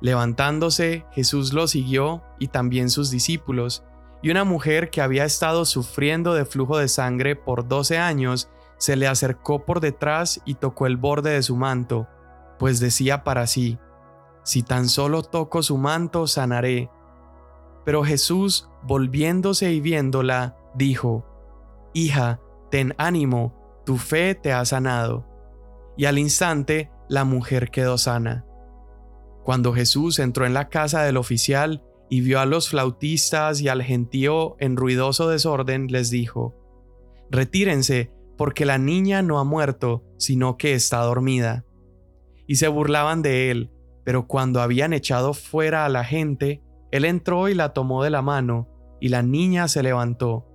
Levantándose, 0.00 1.04
Jesús 1.12 1.52
lo 1.52 1.68
siguió 1.68 2.22
y 2.38 2.48
también 2.48 2.90
sus 2.90 3.10
discípulos, 3.10 3.84
y 4.22 4.30
una 4.30 4.44
mujer 4.44 4.90
que 4.90 5.00
había 5.00 5.24
estado 5.24 5.64
sufriendo 5.64 6.34
de 6.34 6.44
flujo 6.44 6.78
de 6.78 6.88
sangre 6.88 7.36
por 7.36 7.68
doce 7.68 7.98
años 7.98 8.48
se 8.78 8.96
le 8.96 9.06
acercó 9.06 9.64
por 9.64 9.80
detrás 9.80 10.40
y 10.44 10.54
tocó 10.54 10.86
el 10.86 10.96
borde 10.96 11.30
de 11.30 11.42
su 11.42 11.56
manto, 11.56 12.06
pues 12.58 12.80
decía 12.80 13.24
para 13.24 13.46
sí, 13.46 13.78
si 14.42 14.62
tan 14.62 14.88
solo 14.88 15.22
toco 15.22 15.62
su 15.62 15.78
manto 15.78 16.26
sanaré. 16.26 16.90
Pero 17.84 18.04
Jesús, 18.04 18.68
volviéndose 18.82 19.72
y 19.72 19.80
viéndola, 19.80 20.56
dijo, 20.74 21.24
Hija, 21.92 22.40
ten 22.70 22.94
ánimo, 22.98 23.54
tu 23.84 23.96
fe 23.96 24.34
te 24.34 24.52
ha 24.52 24.64
sanado. 24.64 25.24
Y 25.96 26.04
al 26.04 26.18
instante 26.18 26.90
la 27.08 27.24
mujer 27.24 27.70
quedó 27.70 27.98
sana. 27.98 28.44
Cuando 29.44 29.72
Jesús 29.72 30.18
entró 30.18 30.44
en 30.44 30.54
la 30.54 30.68
casa 30.68 31.02
del 31.02 31.16
oficial 31.16 31.82
y 32.10 32.20
vio 32.20 32.40
a 32.40 32.46
los 32.46 32.68
flautistas 32.68 33.60
y 33.60 33.68
al 33.68 33.82
gentío 33.82 34.56
en 34.58 34.76
ruidoso 34.76 35.28
desorden, 35.28 35.86
les 35.88 36.10
dijo, 36.10 36.54
Retírense, 37.30 38.12
porque 38.36 38.66
la 38.66 38.78
niña 38.78 39.22
no 39.22 39.38
ha 39.38 39.44
muerto, 39.44 40.04
sino 40.18 40.56
que 40.56 40.74
está 40.74 40.98
dormida. 40.98 41.64
Y 42.46 42.56
se 42.56 42.68
burlaban 42.68 43.22
de 43.22 43.50
él, 43.50 43.70
pero 44.04 44.26
cuando 44.26 44.60
habían 44.60 44.92
echado 44.92 45.32
fuera 45.34 45.84
a 45.84 45.88
la 45.88 46.04
gente, 46.04 46.62
él 46.92 47.04
entró 47.04 47.48
y 47.48 47.54
la 47.54 47.72
tomó 47.72 48.04
de 48.04 48.10
la 48.10 48.22
mano, 48.22 48.68
y 49.00 49.08
la 49.08 49.22
niña 49.22 49.68
se 49.68 49.82
levantó. 49.82 50.46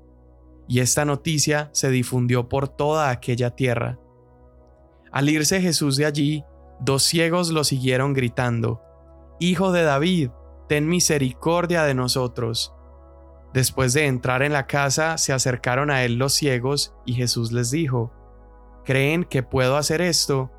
Y 0.67 0.79
esta 0.79 1.05
noticia 1.05 1.69
se 1.73 1.89
difundió 1.89 2.47
por 2.47 2.69
toda 2.69 3.09
aquella 3.09 3.51
tierra. 3.51 3.99
Al 5.11 5.29
irse 5.29 5.61
Jesús 5.61 5.97
de 5.97 6.05
allí, 6.05 6.43
Dos 6.83 7.03
ciegos 7.03 7.51
lo 7.51 7.63
siguieron 7.63 8.13
gritando, 8.13 8.81
Hijo 9.39 9.71
de 9.71 9.83
David, 9.83 10.31
ten 10.67 10.87
misericordia 10.87 11.83
de 11.83 11.93
nosotros. 11.93 12.73
Después 13.53 13.93
de 13.93 14.07
entrar 14.07 14.41
en 14.41 14.51
la 14.51 14.65
casa, 14.65 15.19
se 15.19 15.31
acercaron 15.31 15.91
a 15.91 16.03
él 16.03 16.15
los 16.15 16.33
ciegos, 16.33 16.95
y 17.05 17.13
Jesús 17.13 17.51
les 17.51 17.69
dijo, 17.69 18.11
¿Creen 18.83 19.25
que 19.25 19.43
puedo 19.43 19.77
hacer 19.77 20.01
esto? 20.01 20.49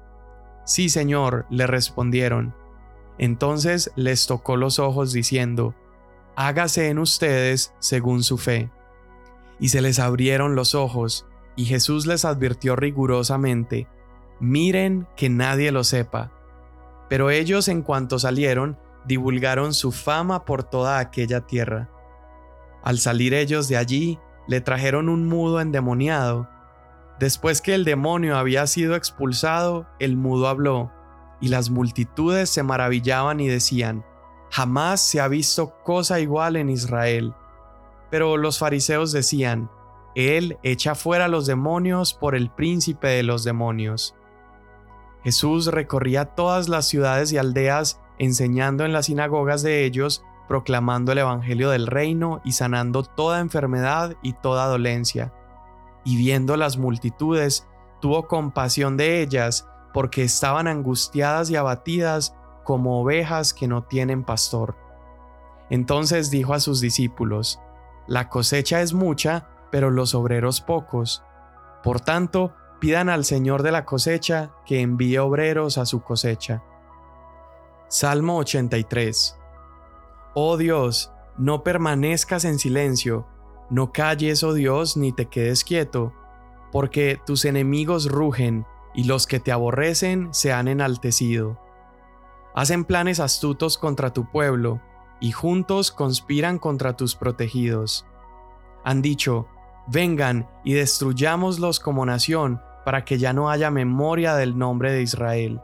Sí, 0.65 0.89
Señor, 0.91 1.45
le 1.51 1.67
respondieron. 1.67 2.55
Entonces 3.19 3.91
les 3.97 4.29
tocó 4.29 4.57
los 4.57 4.79
ojos 4.79 5.13
diciendo, 5.13 5.75
Hágase 6.37 6.89
en 6.89 7.01
ustedes 7.01 7.75
según 7.81 8.23
su 8.23 8.39
fe. 8.39 8.71
Y 9.59 9.71
se 9.71 9.81
les 9.81 9.99
abrieron 9.99 10.55
los 10.55 10.77
ojos, 10.77 11.27
y 11.57 11.65
Jesús 11.65 12.07
les 12.07 12.25
advirtió 12.25 12.77
rigurosamente, 12.77 13.89
miren 14.41 15.07
que 15.17 15.29
nadie 15.29 15.73
lo 15.73 15.85
sepa. 15.85 16.33
Pero 17.09 17.31
ellos 17.31 17.69
en 17.69 17.83
cuanto 17.83 18.19
salieron, 18.19 18.79
divulgaron 19.05 19.75
su 19.75 19.93
fama 19.93 20.45
por 20.45 20.63
toda 20.65 20.99
aquella 20.99 21.43
tierra. 21.43 21.91
Al 22.83 22.99
salir 22.99 23.35
ellos 23.35 23.69
de 23.69 23.77
allí, 23.77 24.19
le 24.49 24.61
trajeron 24.61 25.09
un 25.09 25.29
mudo 25.29 25.61
endemoniado. 25.61 26.49
Después 27.19 27.61
que 27.61 27.75
el 27.75 27.85
demonio 27.85 28.37
había 28.37 28.67
sido 28.67 28.97
expulsado, 28.97 29.87
el 29.99 30.17
mudo 30.17 30.49
habló, 30.49 30.91
y 31.41 31.49
las 31.49 31.71
multitudes 31.71 32.51
se 32.51 32.63
maravillaban 32.63 33.41
y 33.41 33.49
decían, 33.49 34.05
jamás 34.51 35.01
se 35.01 35.21
ha 35.21 35.29
visto 35.29 35.75
cosa 35.85 36.21
igual 36.21 36.57
en 36.57 36.71
Israel. 36.71 37.35
Pero 38.11 38.37
los 38.37 38.59
fariseos 38.59 39.13
decían, 39.13 39.71
Él 40.15 40.59
echa 40.63 40.95
fuera 40.95 41.29
los 41.29 41.47
demonios 41.47 42.15
por 42.15 42.35
el 42.35 42.51
príncipe 42.51 43.09
de 43.09 43.23
los 43.23 43.45
demonios. 43.45 44.15
Jesús 45.25 45.67
recorría 45.67 46.25
todas 46.25 46.69
las 46.69 46.87
ciudades 46.87 47.33
y 47.33 47.39
aldeas 47.39 48.01
enseñando 48.19 48.85
en 48.85 48.93
las 48.93 49.07
sinagogas 49.07 49.63
de 49.63 49.85
ellos, 49.85 50.25
proclamando 50.49 51.13
el 51.13 51.19
Evangelio 51.19 51.71
del 51.71 51.87
reino 51.87 52.41
y 52.45 52.53
sanando 52.53 53.03
toda 53.03 53.41
enfermedad 53.41 54.17
y 54.23 54.33
toda 54.35 54.67
dolencia. 54.67 55.33
Y 56.05 56.17
viendo 56.17 56.57
las 56.57 56.77
multitudes, 56.77 57.67
tuvo 58.01 58.27
compasión 58.27 58.97
de 58.97 59.23
ellas, 59.23 59.69
porque 59.95 60.25
estaban 60.25 60.67
angustiadas 60.67 61.51
y 61.51 61.57
abatidas 61.57 62.35
como 62.65 63.01
ovejas 63.01 63.55
que 63.55 63.69
no 63.69 63.85
tienen 63.85 64.25
pastor. 64.25 64.77
Entonces 65.71 66.31
dijo 66.31 66.55
a 66.55 66.61
sus 66.61 66.81
discípulos, 66.81 67.61
La 68.07 68.29
cosecha 68.29 68.83
es 68.83 68.93
mucha, 68.93 69.49
pero 69.71 69.91
los 69.91 70.15
obreros 70.15 70.61
pocos. 70.61 71.23
Por 71.83 72.01
tanto, 72.01 72.55
pidan 72.83 73.09
al 73.09 73.25
Señor 73.25 73.63
de 73.63 73.71
la 73.71 73.85
cosecha 73.85 74.51
que 74.67 74.81
envíe 74.81 75.17
obreros 75.19 75.79
a 75.79 75.87
su 75.87 76.03
cosecha. 76.03 76.65
Salmo 77.87 78.39
83 78.39 79.39
Oh 80.35 80.57
Dios, 80.57 81.13
no 81.39 81.63
permanezcas 81.63 82.45
en 82.45 82.59
silencio, 82.59 83.25
no 83.71 83.93
calles, 83.93 84.43
oh 84.43 84.53
Dios, 84.53 84.97
ni 84.97 85.13
te 85.13 85.27
quedes 85.27 85.63
quieto, 85.63 86.13
porque 86.73 87.21
tus 87.25 87.45
enemigos 87.45 88.11
rugen 88.11 88.67
y 88.95 89.05
los 89.05 89.29
que 89.29 89.39
te 89.39 89.53
aborrecen 89.53 90.35
se 90.35 90.53
han 90.53 90.67
enaltecido. 90.67 91.61
Hacen 92.53 92.85
planes 92.85 93.21
astutos 93.21 93.79
contra 93.79 94.13
tu 94.13 94.29
pueblo, 94.29 94.81
y 95.21 95.31
juntos 95.31 95.93
conspiran 95.93 96.59
contra 96.59 96.97
tus 96.97 97.15
protegidos. 97.15 98.07
Han 98.83 99.03
dicho, 99.03 99.47
vengan 99.87 100.51
y 100.65 100.73
destruyámoslos 100.73 101.79
como 101.79 102.05
nación, 102.05 102.61
para 102.85 103.05
que 103.05 103.19
ya 103.19 103.33
no 103.33 103.51
haya 103.51 103.71
memoria 103.71 104.35
del 104.35 104.59
nombre 104.59 104.93
de 104.93 105.03
Israel. 105.03 105.61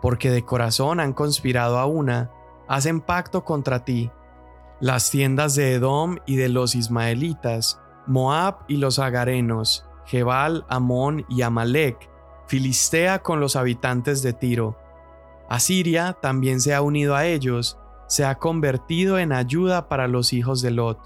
Porque 0.00 0.30
de 0.30 0.44
corazón 0.44 1.00
han 1.00 1.12
conspirado 1.12 1.78
a 1.78 1.86
una, 1.86 2.30
hacen 2.68 3.00
pacto 3.00 3.44
contra 3.44 3.84
ti. 3.84 4.10
Las 4.80 5.10
tiendas 5.10 5.54
de 5.54 5.74
Edom 5.74 6.18
y 6.26 6.36
de 6.36 6.48
los 6.48 6.74
ismaelitas, 6.74 7.80
Moab 8.06 8.58
y 8.68 8.76
los 8.76 8.98
agarenos, 8.98 9.86
Jebal, 10.04 10.66
Amón 10.68 11.24
y 11.28 11.42
Amalek, 11.42 12.10
Filistea 12.46 13.20
con 13.20 13.40
los 13.40 13.56
habitantes 13.56 14.22
de 14.22 14.34
Tiro. 14.34 14.76
Asiria 15.48 16.12
también 16.20 16.60
se 16.60 16.74
ha 16.74 16.82
unido 16.82 17.14
a 17.16 17.24
ellos, 17.24 17.78
se 18.06 18.24
ha 18.24 18.34
convertido 18.34 19.18
en 19.18 19.32
ayuda 19.32 19.88
para 19.88 20.08
los 20.08 20.32
hijos 20.32 20.60
de 20.60 20.70
Lot. 20.70 20.98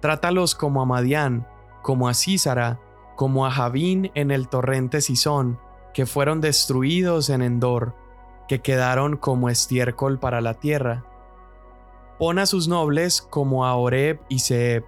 Trátalos 0.00 0.54
como 0.54 0.82
a 0.82 0.86
Madián, 0.86 1.46
como 1.82 2.08
a 2.08 2.14
Císara, 2.14 2.80
como 3.20 3.44
a 3.44 3.50
Javín 3.50 4.10
en 4.14 4.30
el 4.30 4.48
torrente 4.48 5.02
Sison, 5.02 5.60
que 5.92 6.06
fueron 6.06 6.40
destruidos 6.40 7.28
en 7.28 7.42
Endor, 7.42 7.94
que 8.48 8.62
quedaron 8.62 9.18
como 9.18 9.50
estiércol 9.50 10.18
para 10.18 10.40
la 10.40 10.54
tierra. 10.54 11.04
Pon 12.18 12.38
a 12.38 12.46
sus 12.46 12.66
nobles 12.66 13.20
como 13.20 13.66
a 13.66 13.74
Oreb 13.74 14.22
y 14.30 14.38
Seb, 14.38 14.86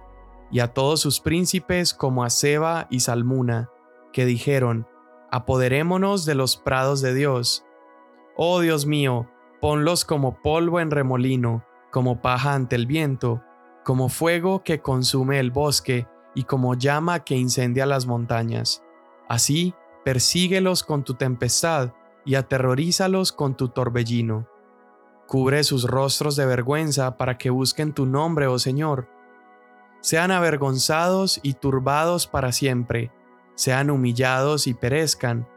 y 0.49 0.61
a 0.61 0.73
todos 0.73 0.99
sus 0.99 1.19
príncipes 1.19 1.93
como 1.93 2.23
a 2.23 2.31
Seba 2.31 2.87
y 2.89 3.01
Salmuna, 3.01 3.69
que 4.11 4.25
dijeron, 4.25 4.87
apoderémonos 5.29 6.25
de 6.25 6.33
los 6.33 6.57
prados 6.57 7.01
de 7.01 7.13
Dios. 7.13 7.63
Oh 8.35 8.61
Dios 8.61 8.87
mío, 8.87 9.29
ponlos 9.61 10.05
como 10.05 10.41
polvo 10.41 10.79
en 10.79 10.89
remolino, 10.89 11.63
como 11.91 12.19
paja 12.19 12.55
ante 12.55 12.77
el 12.77 12.87
viento, 12.87 13.43
como 13.85 14.09
fuego 14.09 14.63
que 14.63 14.81
consume 14.81 15.39
el 15.39 15.51
bosque 15.51 16.07
y 16.35 16.43
como 16.43 16.75
llama 16.75 17.23
que 17.23 17.35
incendia 17.35 17.85
las 17.85 18.05
montañas. 18.05 18.83
Así, 19.29 19.73
persíguelos 20.03 20.83
con 20.83 21.03
tu 21.03 21.15
tempestad 21.15 21.93
y 22.25 22.35
aterrorízalos 22.35 23.31
con 23.31 23.55
tu 23.55 23.69
torbellino. 23.69 24.47
Cubre 25.27 25.63
sus 25.63 25.85
rostros 25.85 26.35
de 26.35 26.45
vergüenza 26.45 27.17
para 27.17 27.37
que 27.37 27.49
busquen 27.49 27.93
tu 27.93 28.05
nombre, 28.05 28.47
oh 28.47 28.59
Señor. 28.59 29.07
Sean 30.01 30.31
avergonzados 30.31 31.39
y 31.43 31.53
turbados 31.53 32.27
para 32.27 32.51
siempre, 32.51 33.11
sean 33.55 33.89
humillados 33.89 34.67
y 34.67 34.73
perezcan, 34.73 35.47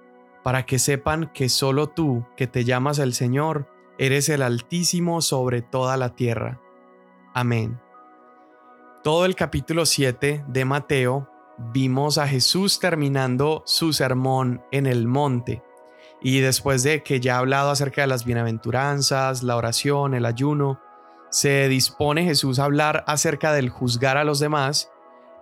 para 0.44 0.64
que 0.64 0.78
sepan 0.78 1.30
que 1.34 1.48
solo 1.48 1.88
tú, 1.88 2.24
que 2.36 2.46
te 2.46 2.64
llamas 2.64 3.00
el 3.00 3.14
Señor, 3.14 3.68
eres 3.98 4.28
el 4.28 4.42
Altísimo 4.42 5.20
sobre 5.20 5.62
toda 5.62 5.96
la 5.96 6.14
tierra. 6.14 6.60
Amén. 7.34 7.80
Todo 9.06 9.24
el 9.24 9.36
capítulo 9.36 9.86
7 9.86 10.46
de 10.48 10.64
Mateo 10.64 11.30
vimos 11.72 12.18
a 12.18 12.26
Jesús 12.26 12.80
terminando 12.80 13.62
su 13.64 13.92
sermón 13.92 14.64
en 14.72 14.88
el 14.88 15.06
monte. 15.06 15.62
Y 16.20 16.40
después 16.40 16.82
de 16.82 17.04
que 17.04 17.20
ya 17.20 17.36
ha 17.36 17.38
hablado 17.38 17.70
acerca 17.70 18.00
de 18.00 18.08
las 18.08 18.24
bienaventuranzas, 18.24 19.44
la 19.44 19.54
oración, 19.54 20.14
el 20.14 20.26
ayuno, 20.26 20.80
se 21.30 21.68
dispone 21.68 22.24
Jesús 22.24 22.58
a 22.58 22.64
hablar 22.64 23.04
acerca 23.06 23.52
del 23.52 23.70
juzgar 23.70 24.16
a 24.16 24.24
los 24.24 24.40
demás, 24.40 24.90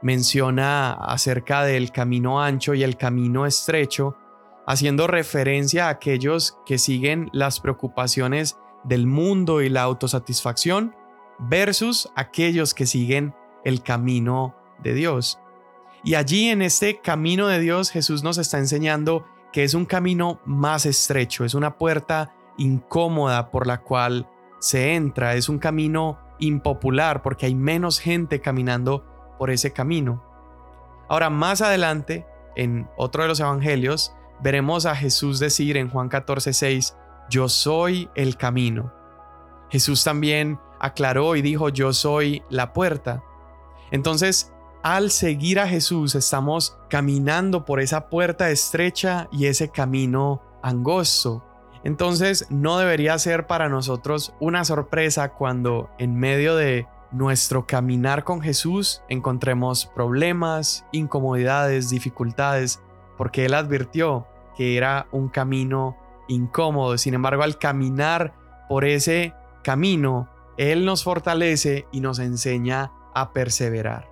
menciona 0.02 0.92
acerca 0.92 1.64
del 1.64 1.90
camino 1.90 2.42
ancho 2.42 2.74
y 2.74 2.82
el 2.82 2.98
camino 2.98 3.46
estrecho, 3.46 4.14
haciendo 4.66 5.06
referencia 5.06 5.86
a 5.86 5.92
aquellos 5.92 6.58
que 6.66 6.76
siguen 6.76 7.30
las 7.32 7.60
preocupaciones 7.60 8.58
del 8.84 9.06
mundo 9.06 9.62
y 9.62 9.70
la 9.70 9.84
autosatisfacción 9.84 10.94
versus 11.38 12.10
aquellos 12.14 12.74
que 12.74 12.84
siguen 12.84 13.34
el 13.64 13.82
camino 13.82 14.54
de 14.82 14.94
Dios. 14.94 15.40
Y 16.02 16.14
allí 16.14 16.48
en 16.48 16.62
este 16.62 17.00
camino 17.00 17.46
de 17.46 17.60
Dios 17.60 17.90
Jesús 17.90 18.22
nos 18.22 18.38
está 18.38 18.58
enseñando 18.58 19.26
que 19.52 19.64
es 19.64 19.74
un 19.74 19.86
camino 19.86 20.40
más 20.44 20.84
estrecho, 20.84 21.44
es 21.44 21.54
una 21.54 21.78
puerta 21.78 22.34
incómoda 22.58 23.50
por 23.50 23.66
la 23.66 23.80
cual 23.80 24.28
se 24.58 24.94
entra, 24.94 25.34
es 25.34 25.48
un 25.48 25.58
camino 25.58 26.18
impopular 26.38 27.22
porque 27.22 27.46
hay 27.46 27.54
menos 27.54 28.00
gente 28.00 28.40
caminando 28.40 29.04
por 29.38 29.50
ese 29.50 29.72
camino. 29.72 30.22
Ahora, 31.08 31.30
más 31.30 31.60
adelante, 31.60 32.26
en 32.56 32.88
otro 32.96 33.22
de 33.22 33.28
los 33.28 33.40
evangelios, 33.40 34.14
veremos 34.42 34.86
a 34.86 34.96
Jesús 34.96 35.38
decir 35.38 35.76
en 35.76 35.88
Juan 35.88 36.08
14:6, 36.08 36.96
yo 37.30 37.48
soy 37.48 38.08
el 38.14 38.36
camino. 38.36 38.92
Jesús 39.70 40.04
también 40.04 40.58
aclaró 40.80 41.36
y 41.36 41.42
dijo, 41.42 41.68
yo 41.68 41.92
soy 41.92 42.42
la 42.50 42.72
puerta. 42.72 43.22
Entonces, 43.94 44.52
al 44.82 45.12
seguir 45.12 45.60
a 45.60 45.68
Jesús 45.68 46.16
estamos 46.16 46.76
caminando 46.90 47.64
por 47.64 47.78
esa 47.78 48.08
puerta 48.08 48.50
estrecha 48.50 49.28
y 49.30 49.46
ese 49.46 49.68
camino 49.68 50.42
angosto. 50.64 51.44
Entonces 51.84 52.48
no 52.50 52.76
debería 52.76 53.16
ser 53.20 53.46
para 53.46 53.68
nosotros 53.68 54.34
una 54.40 54.64
sorpresa 54.64 55.28
cuando 55.34 55.90
en 55.98 56.16
medio 56.16 56.56
de 56.56 56.88
nuestro 57.12 57.68
caminar 57.68 58.24
con 58.24 58.40
Jesús 58.40 59.00
encontremos 59.08 59.86
problemas, 59.86 60.84
incomodidades, 60.90 61.88
dificultades, 61.88 62.82
porque 63.16 63.44
Él 63.44 63.54
advirtió 63.54 64.26
que 64.56 64.76
era 64.76 65.06
un 65.12 65.28
camino 65.28 65.96
incómodo. 66.26 66.98
Sin 66.98 67.14
embargo, 67.14 67.44
al 67.44 67.58
caminar 67.58 68.34
por 68.68 68.84
ese 68.84 69.34
camino, 69.62 70.28
Él 70.56 70.84
nos 70.84 71.04
fortalece 71.04 71.86
y 71.92 72.00
nos 72.00 72.18
enseña 72.18 72.90
a 73.14 73.32
perseverar. 73.32 74.08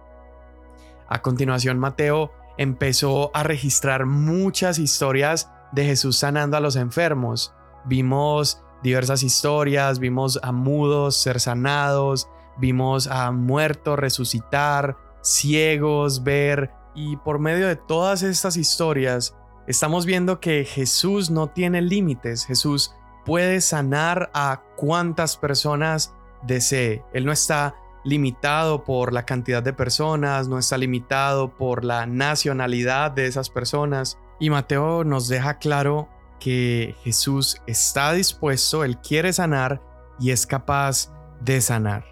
A 1.08 1.20
continuación, 1.22 1.78
Mateo 1.78 2.32
empezó 2.56 3.30
a 3.34 3.42
registrar 3.42 4.06
muchas 4.06 4.78
historias 4.78 5.50
de 5.72 5.84
Jesús 5.84 6.16
sanando 6.18 6.56
a 6.56 6.60
los 6.60 6.76
enfermos. 6.76 7.54
Vimos 7.84 8.62
diversas 8.82 9.22
historias, 9.22 9.98
vimos 9.98 10.38
a 10.42 10.52
mudos 10.52 11.16
ser 11.16 11.40
sanados, 11.40 12.28
vimos 12.58 13.06
a 13.06 13.30
muertos 13.30 13.98
resucitar, 13.98 14.96
ciegos 15.22 16.24
ver, 16.24 16.70
y 16.94 17.16
por 17.16 17.38
medio 17.38 17.68
de 17.68 17.76
todas 17.76 18.22
estas 18.22 18.56
historias 18.56 19.34
estamos 19.66 20.04
viendo 20.04 20.40
que 20.40 20.64
Jesús 20.64 21.30
no 21.30 21.48
tiene 21.48 21.80
límites, 21.80 22.44
Jesús 22.44 22.94
puede 23.24 23.60
sanar 23.60 24.30
a 24.34 24.62
cuantas 24.76 25.36
personas 25.36 26.14
desee, 26.42 27.04
Él 27.12 27.24
no 27.24 27.32
está 27.32 27.74
limitado 28.04 28.84
por 28.84 29.12
la 29.12 29.24
cantidad 29.24 29.62
de 29.62 29.72
personas, 29.72 30.48
no 30.48 30.58
está 30.58 30.76
limitado 30.76 31.56
por 31.56 31.84
la 31.84 32.06
nacionalidad 32.06 33.10
de 33.10 33.26
esas 33.26 33.50
personas. 33.50 34.18
Y 34.40 34.50
Mateo 34.50 35.04
nos 35.04 35.28
deja 35.28 35.58
claro 35.58 36.08
que 36.40 36.96
Jesús 37.04 37.62
está 37.66 38.12
dispuesto, 38.12 38.84
Él 38.84 38.98
quiere 38.98 39.32
sanar 39.32 39.80
y 40.18 40.30
es 40.30 40.46
capaz 40.46 41.12
de 41.40 41.60
sanar. 41.60 42.04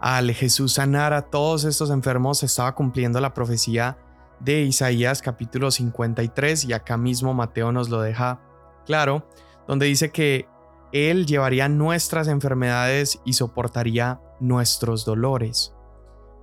Al 0.00 0.30
Jesús 0.32 0.74
sanar 0.74 1.14
a 1.14 1.22
todos 1.22 1.64
estos 1.64 1.90
enfermos 1.90 2.42
estaba 2.42 2.74
cumpliendo 2.74 3.18
la 3.20 3.32
profecía 3.32 3.96
de 4.40 4.60
Isaías 4.62 5.22
capítulo 5.22 5.70
53 5.70 6.66
y 6.66 6.74
acá 6.74 6.98
mismo 6.98 7.32
Mateo 7.32 7.72
nos 7.72 7.88
lo 7.88 8.02
deja 8.02 8.40
claro, 8.84 9.26
donde 9.66 9.86
dice 9.86 10.10
que 10.10 10.46
Él 10.92 11.24
llevaría 11.24 11.70
nuestras 11.70 12.28
enfermedades 12.28 13.20
y 13.24 13.32
soportaría 13.32 14.20
nuestros 14.40 15.04
dolores. 15.04 15.74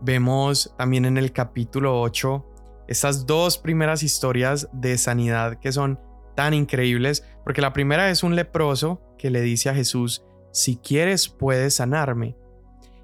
Vemos 0.02 0.74
también 0.78 1.06
en 1.06 1.18
el 1.18 1.32
capítulo 1.32 2.02
8 2.02 2.46
estas 2.88 3.26
dos 3.26 3.58
primeras 3.58 4.04
historias 4.04 4.70
de 4.74 4.98
sanidad 4.98 5.60
que 5.60 5.72
son 5.72 6.00
tan 6.36 6.54
increíbles, 6.54 7.26
porque 7.44 7.62
la 7.62 7.74
primera 7.74 8.10
es 8.10 8.24
un 8.24 8.36
leproso 8.36 9.02
que 9.18 9.30
le 9.30 9.42
dice 9.42 9.70
a 9.70 9.76
Jesús, 9.76 10.24
si 10.52 10.78
quieres 10.78 11.30
puedes 11.30 11.76
sanarme. 11.76 12.36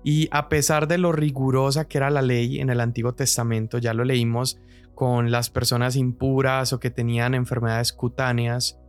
Y 0.03 0.27
a 0.31 0.49
pesar 0.49 0.87
de 0.87 0.97
lo 0.97 1.11
rigurosa 1.11 1.87
que 1.87 1.97
era 1.97 2.09
la 2.09 2.21
ley 2.21 2.59
en 2.59 2.69
el 2.69 2.79
Antiguo 2.79 3.13
Testamento, 3.13 3.77
ya 3.77 3.93
lo 3.93 4.03
leímos 4.03 4.59
con 4.95 5.31
las 5.31 5.49
personas 5.49 5.95
impuras 5.95 6.73
o 6.73 6.79
que 6.79 6.89
tenían 6.89 7.33
enfermedades 7.33 7.93
cutáneas, 7.93 8.79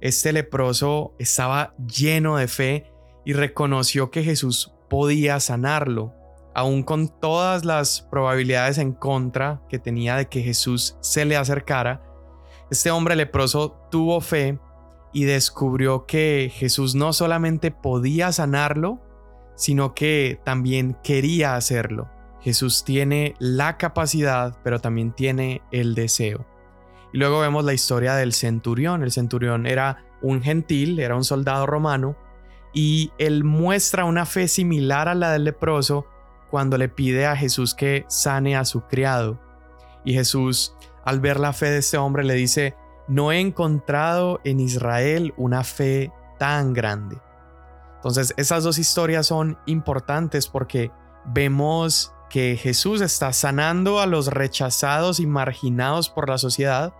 este 0.00 0.32
leproso 0.32 1.14
estaba 1.18 1.74
lleno 1.76 2.36
de 2.36 2.48
fe 2.48 2.92
y 3.24 3.34
reconoció 3.34 4.10
que 4.10 4.24
Jesús 4.24 4.74
podía 4.92 5.40
sanarlo, 5.40 6.12
aun 6.54 6.82
con 6.82 7.08
todas 7.08 7.64
las 7.64 8.02
probabilidades 8.10 8.76
en 8.76 8.92
contra 8.92 9.62
que 9.70 9.78
tenía 9.78 10.16
de 10.16 10.26
que 10.28 10.42
Jesús 10.42 10.98
se 11.00 11.24
le 11.24 11.38
acercara. 11.38 12.02
Este 12.70 12.90
hombre 12.90 13.16
leproso 13.16 13.88
tuvo 13.90 14.20
fe 14.20 14.58
y 15.14 15.24
descubrió 15.24 16.04
que 16.04 16.52
Jesús 16.54 16.94
no 16.94 17.14
solamente 17.14 17.70
podía 17.70 18.32
sanarlo, 18.32 19.00
sino 19.56 19.94
que 19.94 20.42
también 20.44 20.98
quería 21.02 21.56
hacerlo. 21.56 22.10
Jesús 22.42 22.84
tiene 22.84 23.34
la 23.38 23.78
capacidad, 23.78 24.58
pero 24.62 24.78
también 24.78 25.12
tiene 25.12 25.62
el 25.70 25.94
deseo. 25.94 26.44
Y 27.14 27.18
luego 27.18 27.40
vemos 27.40 27.64
la 27.64 27.72
historia 27.72 28.14
del 28.14 28.34
centurión. 28.34 29.02
El 29.02 29.10
centurión 29.10 29.64
era 29.64 30.04
un 30.20 30.42
gentil, 30.42 31.00
era 31.00 31.16
un 31.16 31.24
soldado 31.24 31.64
romano, 31.64 32.14
y 32.72 33.12
él 33.18 33.44
muestra 33.44 34.04
una 34.04 34.26
fe 34.26 34.48
similar 34.48 35.08
a 35.08 35.14
la 35.14 35.32
del 35.32 35.44
leproso 35.44 36.06
cuando 36.50 36.78
le 36.78 36.88
pide 36.88 37.26
a 37.26 37.36
Jesús 37.36 37.74
que 37.74 38.04
sane 38.08 38.56
a 38.56 38.64
su 38.64 38.82
criado. 38.82 39.40
Y 40.04 40.14
Jesús, 40.14 40.74
al 41.04 41.20
ver 41.20 41.38
la 41.38 41.52
fe 41.52 41.70
de 41.70 41.78
este 41.78 41.98
hombre, 41.98 42.24
le 42.24 42.34
dice, 42.34 42.74
no 43.08 43.32
he 43.32 43.40
encontrado 43.40 44.40
en 44.44 44.60
Israel 44.60 45.34
una 45.36 45.64
fe 45.64 46.12
tan 46.38 46.72
grande. 46.72 47.18
Entonces, 47.96 48.34
esas 48.36 48.64
dos 48.64 48.78
historias 48.78 49.26
son 49.26 49.58
importantes 49.66 50.48
porque 50.48 50.90
vemos 51.24 52.12
que 52.30 52.56
Jesús 52.56 53.00
está 53.00 53.32
sanando 53.32 54.00
a 54.00 54.06
los 54.06 54.28
rechazados 54.28 55.20
y 55.20 55.26
marginados 55.26 56.08
por 56.08 56.28
la 56.28 56.38
sociedad, 56.38 56.94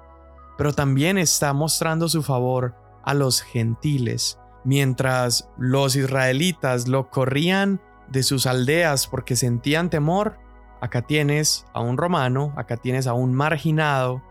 pero 0.58 0.72
también 0.72 1.18
está 1.18 1.52
mostrando 1.54 2.08
su 2.08 2.22
favor 2.22 2.74
a 3.02 3.14
los 3.14 3.40
gentiles. 3.40 4.38
Mientras 4.64 5.48
los 5.58 5.96
israelitas 5.96 6.88
lo 6.88 7.10
corrían 7.10 7.80
de 8.08 8.22
sus 8.22 8.46
aldeas 8.46 9.06
porque 9.06 9.36
sentían 9.36 9.90
temor, 9.90 10.38
acá 10.80 11.02
tienes 11.02 11.66
a 11.72 11.80
un 11.80 11.96
romano, 11.96 12.52
acá 12.56 12.76
tienes 12.76 13.06
a 13.06 13.14
un 13.14 13.34
marginado 13.34 14.22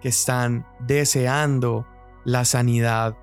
que 0.00 0.08
están 0.08 0.66
deseando 0.80 1.86
la 2.24 2.44
sanidad 2.44 3.16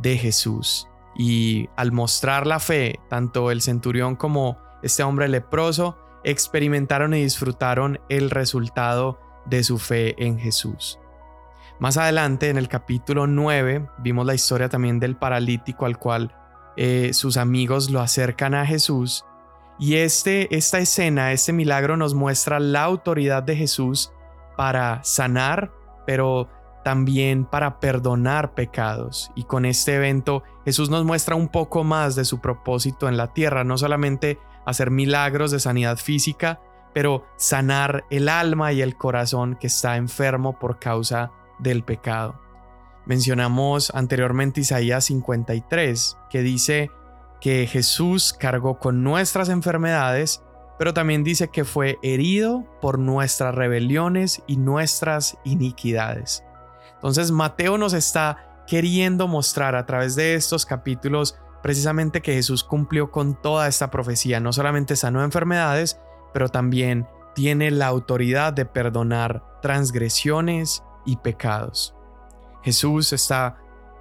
de 0.00 0.16
Jesús. 0.16 0.88
Y 1.14 1.68
al 1.76 1.92
mostrar 1.92 2.46
la 2.46 2.58
fe, 2.58 2.98
tanto 3.08 3.50
el 3.50 3.60
centurión 3.60 4.16
como 4.16 4.58
este 4.82 5.02
hombre 5.02 5.28
leproso 5.28 5.98
experimentaron 6.24 7.14
y 7.14 7.22
disfrutaron 7.22 8.00
el 8.08 8.30
resultado 8.30 9.18
de 9.44 9.62
su 9.64 9.78
fe 9.78 10.14
en 10.24 10.38
Jesús. 10.38 10.98
Más 11.82 11.96
adelante, 11.96 12.48
en 12.48 12.58
el 12.58 12.68
capítulo 12.68 13.26
9, 13.26 13.88
vimos 13.98 14.24
la 14.24 14.34
historia 14.34 14.68
también 14.68 15.00
del 15.00 15.16
paralítico 15.16 15.84
al 15.84 15.98
cual 15.98 16.32
eh, 16.76 17.10
sus 17.12 17.36
amigos 17.36 17.90
lo 17.90 18.00
acercan 18.00 18.54
a 18.54 18.64
Jesús. 18.64 19.24
Y 19.80 19.96
este, 19.96 20.56
esta 20.56 20.78
escena, 20.78 21.32
este 21.32 21.52
milagro 21.52 21.96
nos 21.96 22.14
muestra 22.14 22.60
la 22.60 22.84
autoridad 22.84 23.42
de 23.42 23.56
Jesús 23.56 24.12
para 24.56 25.02
sanar, 25.02 25.72
pero 26.06 26.48
también 26.84 27.44
para 27.44 27.80
perdonar 27.80 28.54
pecados. 28.54 29.32
Y 29.34 29.42
con 29.42 29.64
este 29.64 29.96
evento 29.96 30.44
Jesús 30.64 30.88
nos 30.88 31.04
muestra 31.04 31.34
un 31.34 31.48
poco 31.48 31.82
más 31.82 32.14
de 32.14 32.24
su 32.24 32.40
propósito 32.40 33.08
en 33.08 33.16
la 33.16 33.32
tierra, 33.34 33.64
no 33.64 33.76
solamente 33.76 34.38
hacer 34.66 34.92
milagros 34.92 35.50
de 35.50 35.58
sanidad 35.58 35.96
física, 35.96 36.60
pero 36.94 37.26
sanar 37.34 38.04
el 38.08 38.28
alma 38.28 38.72
y 38.72 38.82
el 38.82 38.94
corazón 38.94 39.56
que 39.56 39.66
está 39.66 39.96
enfermo 39.96 40.60
por 40.60 40.78
causa 40.78 41.32
del 41.62 41.84
pecado. 41.84 42.40
Mencionamos 43.06 43.90
anteriormente 43.94 44.60
Isaías 44.60 45.04
53, 45.06 46.16
que 46.30 46.42
dice 46.42 46.90
que 47.40 47.66
Jesús 47.66 48.32
cargó 48.32 48.78
con 48.78 49.02
nuestras 49.02 49.48
enfermedades, 49.48 50.42
pero 50.78 50.94
también 50.94 51.24
dice 51.24 51.48
que 51.48 51.64
fue 51.64 51.98
herido 52.02 52.64
por 52.80 52.98
nuestras 52.98 53.54
rebeliones 53.54 54.42
y 54.46 54.56
nuestras 54.56 55.36
iniquidades. 55.44 56.44
Entonces 56.94 57.32
Mateo 57.32 57.78
nos 57.78 57.94
está 57.94 58.64
queriendo 58.66 59.26
mostrar 59.26 59.74
a 59.74 59.86
través 59.86 60.14
de 60.14 60.34
estos 60.34 60.64
capítulos 60.64 61.36
precisamente 61.62 62.22
que 62.22 62.34
Jesús 62.34 62.62
cumplió 62.62 63.10
con 63.10 63.40
toda 63.40 63.66
esta 63.66 63.90
profecía, 63.90 64.38
no 64.38 64.52
solamente 64.52 64.94
sanó 64.94 65.24
enfermedades, 65.24 66.00
pero 66.32 66.48
también 66.48 67.08
tiene 67.34 67.70
la 67.70 67.86
autoridad 67.86 68.52
de 68.52 68.66
perdonar 68.66 69.42
transgresiones 69.62 70.84
y 71.04 71.16
pecados. 71.16 71.94
Jesús 72.62 73.12
está 73.12 73.58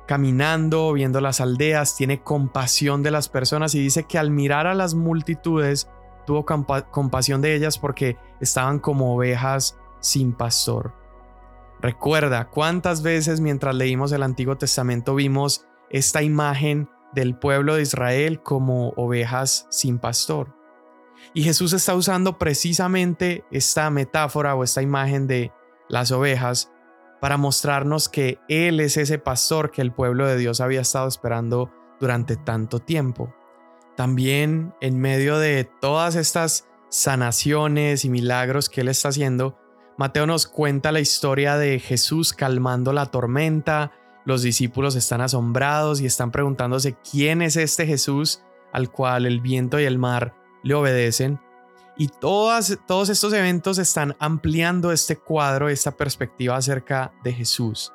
caminando, 0.07 0.93
viendo 0.93 1.21
las 1.21 1.41
aldeas, 1.41 1.95
tiene 1.95 2.21
compasión 2.21 3.03
de 3.03 3.11
las 3.11 3.29
personas 3.29 3.75
y 3.75 3.79
dice 3.79 4.03
que 4.03 4.17
al 4.17 4.29
mirar 4.29 4.67
a 4.67 4.73
las 4.73 4.93
multitudes 4.93 5.89
tuvo 6.25 6.45
compasión 6.45 7.41
de 7.41 7.55
ellas 7.55 7.77
porque 7.77 8.17
estaban 8.39 8.79
como 8.79 9.15
ovejas 9.15 9.77
sin 9.99 10.33
pastor. 10.33 10.93
Recuerda 11.81 12.49
cuántas 12.49 13.01
veces 13.01 13.41
mientras 13.41 13.73
leímos 13.73 14.11
el 14.11 14.23
Antiguo 14.23 14.57
Testamento 14.57 15.15
vimos 15.15 15.65
esta 15.89 16.21
imagen 16.21 16.89
del 17.13 17.37
pueblo 17.37 17.75
de 17.75 17.81
Israel 17.81 18.41
como 18.43 18.89
ovejas 18.89 19.67
sin 19.69 19.97
pastor. 19.97 20.55
Y 21.33 21.43
Jesús 21.43 21.73
está 21.73 21.95
usando 21.95 22.37
precisamente 22.37 23.45
esta 23.51 23.89
metáfora 23.89 24.55
o 24.55 24.63
esta 24.63 24.81
imagen 24.81 25.27
de 25.27 25.51
las 25.89 26.11
ovejas 26.11 26.70
para 27.21 27.38
mostrarnos 27.38 28.10
que 28.10 28.39
Él 28.49 28.81
es 28.81 28.97
ese 28.97 29.19
pastor 29.19 29.71
que 29.71 29.81
el 29.81 29.93
pueblo 29.93 30.27
de 30.27 30.36
Dios 30.36 30.60
había 30.60 30.81
estado 30.81 31.07
esperando 31.07 31.71
durante 31.99 32.36
tanto 32.36 32.79
tiempo. 32.79 33.34
También 33.95 34.73
en 34.81 34.99
medio 34.99 35.38
de 35.38 35.69
todas 35.79 36.15
estas 36.15 36.67
sanaciones 36.89 38.03
y 38.03 38.10
milagros 38.10 38.67
que 38.67 38.81
Él 38.81 38.88
está 38.88 39.10
haciendo, 39.10 39.57
Mateo 39.97 40.25
nos 40.25 40.47
cuenta 40.47 40.91
la 40.91 40.99
historia 40.99 41.57
de 41.57 41.79
Jesús 41.79 42.34
calmando 42.34 42.91
la 42.91 43.05
tormenta, 43.05 43.91
los 44.25 44.41
discípulos 44.41 44.95
están 44.95 45.21
asombrados 45.21 46.01
y 46.01 46.07
están 46.07 46.31
preguntándose 46.31 46.97
quién 47.10 47.43
es 47.43 47.55
este 47.55 47.86
Jesús 47.86 48.41
al 48.73 48.91
cual 48.91 49.27
el 49.27 49.41
viento 49.41 49.79
y 49.79 49.84
el 49.84 49.99
mar 49.99 50.34
le 50.63 50.73
obedecen. 50.73 51.39
Y 51.97 52.08
todas, 52.08 52.77
todos 52.88 53.10
estos 53.10 53.34
eventos 53.34 53.77
están 53.77 54.15
ampliando 54.19 54.91
este 54.91 55.17
cuadro, 55.17 55.69
esta 55.69 55.91
perspectiva 55.91 56.56
acerca 56.56 57.13
de 57.23 57.34
Jesús. 57.34 57.93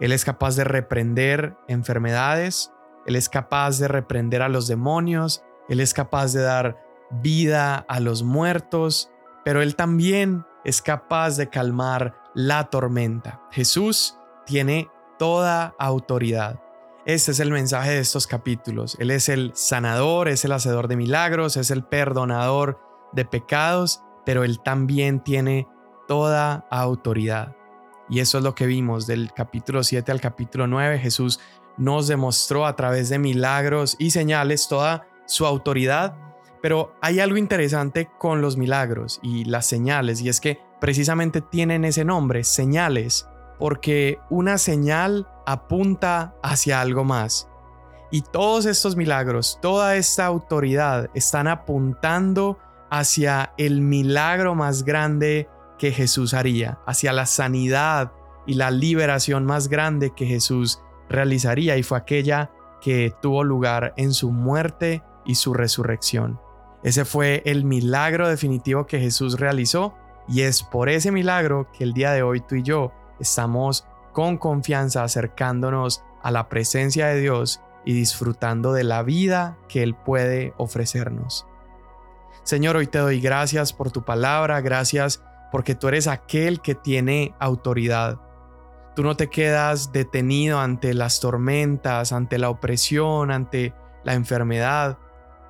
Él 0.00 0.12
es 0.12 0.24
capaz 0.24 0.56
de 0.56 0.64
reprender 0.64 1.56
enfermedades, 1.68 2.72
Él 3.06 3.16
es 3.16 3.28
capaz 3.28 3.78
de 3.78 3.88
reprender 3.88 4.42
a 4.42 4.48
los 4.48 4.66
demonios, 4.66 5.42
Él 5.68 5.80
es 5.80 5.94
capaz 5.94 6.32
de 6.32 6.40
dar 6.40 6.82
vida 7.10 7.76
a 7.88 8.00
los 8.00 8.22
muertos, 8.22 9.10
pero 9.44 9.62
Él 9.62 9.76
también 9.76 10.44
es 10.64 10.82
capaz 10.82 11.36
de 11.36 11.48
calmar 11.48 12.16
la 12.34 12.70
tormenta. 12.70 13.42
Jesús 13.50 14.16
tiene 14.46 14.88
toda 15.18 15.74
autoridad. 15.78 16.60
Este 17.06 17.32
es 17.32 17.40
el 17.40 17.50
mensaje 17.50 17.90
de 17.90 18.00
estos 18.00 18.26
capítulos. 18.26 18.96
Él 19.00 19.10
es 19.10 19.28
el 19.28 19.52
sanador, 19.54 20.28
es 20.28 20.44
el 20.44 20.52
hacedor 20.52 20.88
de 20.88 20.96
milagros, 20.96 21.56
es 21.56 21.70
el 21.70 21.84
perdonador 21.84 22.78
de 23.12 23.24
pecados, 23.24 24.02
pero 24.24 24.44
Él 24.44 24.60
también 24.60 25.20
tiene 25.20 25.68
toda 26.06 26.66
autoridad. 26.70 27.56
Y 28.08 28.20
eso 28.20 28.38
es 28.38 28.44
lo 28.44 28.54
que 28.54 28.66
vimos 28.66 29.06
del 29.06 29.32
capítulo 29.32 29.84
7 29.84 30.10
al 30.10 30.20
capítulo 30.20 30.66
9. 30.66 30.98
Jesús 30.98 31.40
nos 31.76 32.08
demostró 32.08 32.66
a 32.66 32.74
través 32.74 33.08
de 33.08 33.18
milagros 33.18 33.96
y 33.98 34.10
señales 34.10 34.68
toda 34.68 35.06
su 35.26 35.46
autoridad 35.46 36.16
pero 36.62 36.94
hay 37.00 37.20
algo 37.20 37.36
interesante 37.36 38.10
con 38.18 38.42
los 38.42 38.56
milagros 38.56 39.18
y 39.22 39.44
las 39.44 39.66
señales, 39.66 40.20
y 40.20 40.28
es 40.28 40.40
que 40.40 40.60
precisamente 40.80 41.40
tienen 41.40 41.84
ese 41.84 42.04
nombre, 42.04 42.44
señales, 42.44 43.26
porque 43.58 44.18
una 44.28 44.58
señal 44.58 45.26
apunta 45.46 46.34
hacia 46.42 46.80
algo 46.80 47.04
más. 47.04 47.48
Y 48.10 48.22
todos 48.22 48.66
estos 48.66 48.96
milagros, 48.96 49.58
toda 49.62 49.96
esta 49.96 50.26
autoridad 50.26 51.10
están 51.14 51.46
apuntando 51.46 52.58
hacia 52.90 53.52
el 53.56 53.80
milagro 53.80 54.54
más 54.54 54.84
grande 54.84 55.48
que 55.78 55.92
Jesús 55.92 56.34
haría, 56.34 56.78
hacia 56.86 57.12
la 57.12 57.26
sanidad 57.26 58.12
y 58.46 58.54
la 58.54 58.70
liberación 58.70 59.46
más 59.46 59.68
grande 59.68 60.12
que 60.14 60.26
Jesús 60.26 60.82
realizaría 61.08 61.76
y 61.76 61.82
fue 61.82 61.98
aquella 61.98 62.50
que 62.80 63.14
tuvo 63.22 63.44
lugar 63.44 63.94
en 63.96 64.12
su 64.12 64.30
muerte 64.30 65.02
y 65.24 65.36
su 65.36 65.54
resurrección. 65.54 66.40
Ese 66.82 67.04
fue 67.04 67.42
el 67.44 67.64
milagro 67.64 68.28
definitivo 68.28 68.86
que 68.86 69.00
Jesús 69.00 69.38
realizó 69.38 69.94
y 70.28 70.42
es 70.42 70.62
por 70.62 70.88
ese 70.88 71.12
milagro 71.12 71.68
que 71.72 71.84
el 71.84 71.92
día 71.92 72.12
de 72.12 72.22
hoy 72.22 72.40
tú 72.40 72.54
y 72.54 72.62
yo 72.62 72.92
estamos 73.18 73.86
con 74.12 74.38
confianza 74.38 75.02
acercándonos 75.02 76.02
a 76.22 76.30
la 76.30 76.48
presencia 76.48 77.06
de 77.08 77.20
Dios 77.20 77.60
y 77.84 77.92
disfrutando 77.92 78.72
de 78.72 78.84
la 78.84 79.02
vida 79.02 79.58
que 79.68 79.82
Él 79.82 79.94
puede 79.94 80.54
ofrecernos. 80.56 81.46
Señor, 82.42 82.76
hoy 82.76 82.86
te 82.86 82.98
doy 82.98 83.20
gracias 83.20 83.72
por 83.72 83.90
tu 83.90 84.04
palabra, 84.04 84.60
gracias 84.60 85.22
porque 85.50 85.74
tú 85.74 85.88
eres 85.88 86.06
aquel 86.06 86.60
que 86.60 86.74
tiene 86.74 87.34
autoridad. 87.38 88.18
Tú 88.94 89.02
no 89.02 89.16
te 89.16 89.28
quedas 89.28 89.92
detenido 89.92 90.60
ante 90.60 90.94
las 90.94 91.20
tormentas, 91.20 92.12
ante 92.12 92.38
la 92.38 92.50
opresión, 92.50 93.30
ante 93.30 93.74
la 94.04 94.14
enfermedad. 94.14 94.98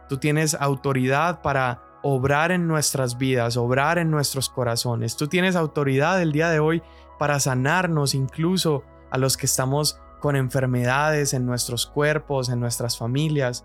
Tú 0.08 0.18
tienes 0.18 0.54
autoridad 0.54 1.42
para 1.42 1.82
obrar 2.02 2.50
en 2.52 2.66
nuestras 2.66 3.18
vidas, 3.18 3.56
obrar 3.56 3.98
en 3.98 4.10
nuestros 4.10 4.48
corazones. 4.48 5.16
Tú 5.16 5.28
tienes 5.28 5.56
autoridad 5.56 6.20
el 6.20 6.32
día 6.32 6.50
de 6.50 6.60
hoy 6.60 6.82
para 7.18 7.40
sanarnos 7.40 8.14
incluso 8.14 8.84
a 9.10 9.18
los 9.18 9.36
que 9.36 9.46
estamos 9.46 10.00
con 10.20 10.36
enfermedades 10.36 11.34
en 11.34 11.46
nuestros 11.46 11.86
cuerpos, 11.86 12.48
en 12.48 12.60
nuestras 12.60 12.96
familias. 12.96 13.64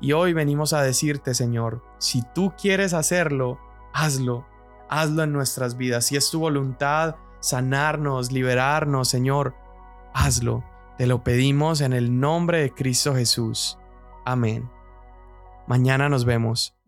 Y 0.00 0.12
hoy 0.12 0.32
venimos 0.32 0.72
a 0.72 0.82
decirte, 0.82 1.34
Señor, 1.34 1.82
si 1.98 2.22
tú 2.34 2.54
quieres 2.60 2.94
hacerlo, 2.94 3.58
hazlo, 3.92 4.46
hazlo 4.88 5.22
en 5.22 5.32
nuestras 5.32 5.76
vidas. 5.76 6.06
Si 6.06 6.16
es 6.16 6.30
tu 6.30 6.40
voluntad 6.40 7.16
sanarnos, 7.40 8.32
liberarnos, 8.32 9.08
Señor, 9.08 9.54
hazlo. 10.14 10.64
Te 10.96 11.06
lo 11.06 11.22
pedimos 11.22 11.80
en 11.80 11.92
el 11.92 12.20
nombre 12.20 12.60
de 12.60 12.72
Cristo 12.72 13.14
Jesús. 13.14 13.78
Amén. 14.24 14.70
Mañana 15.66 16.08
nos 16.08 16.24
vemos. 16.24 16.79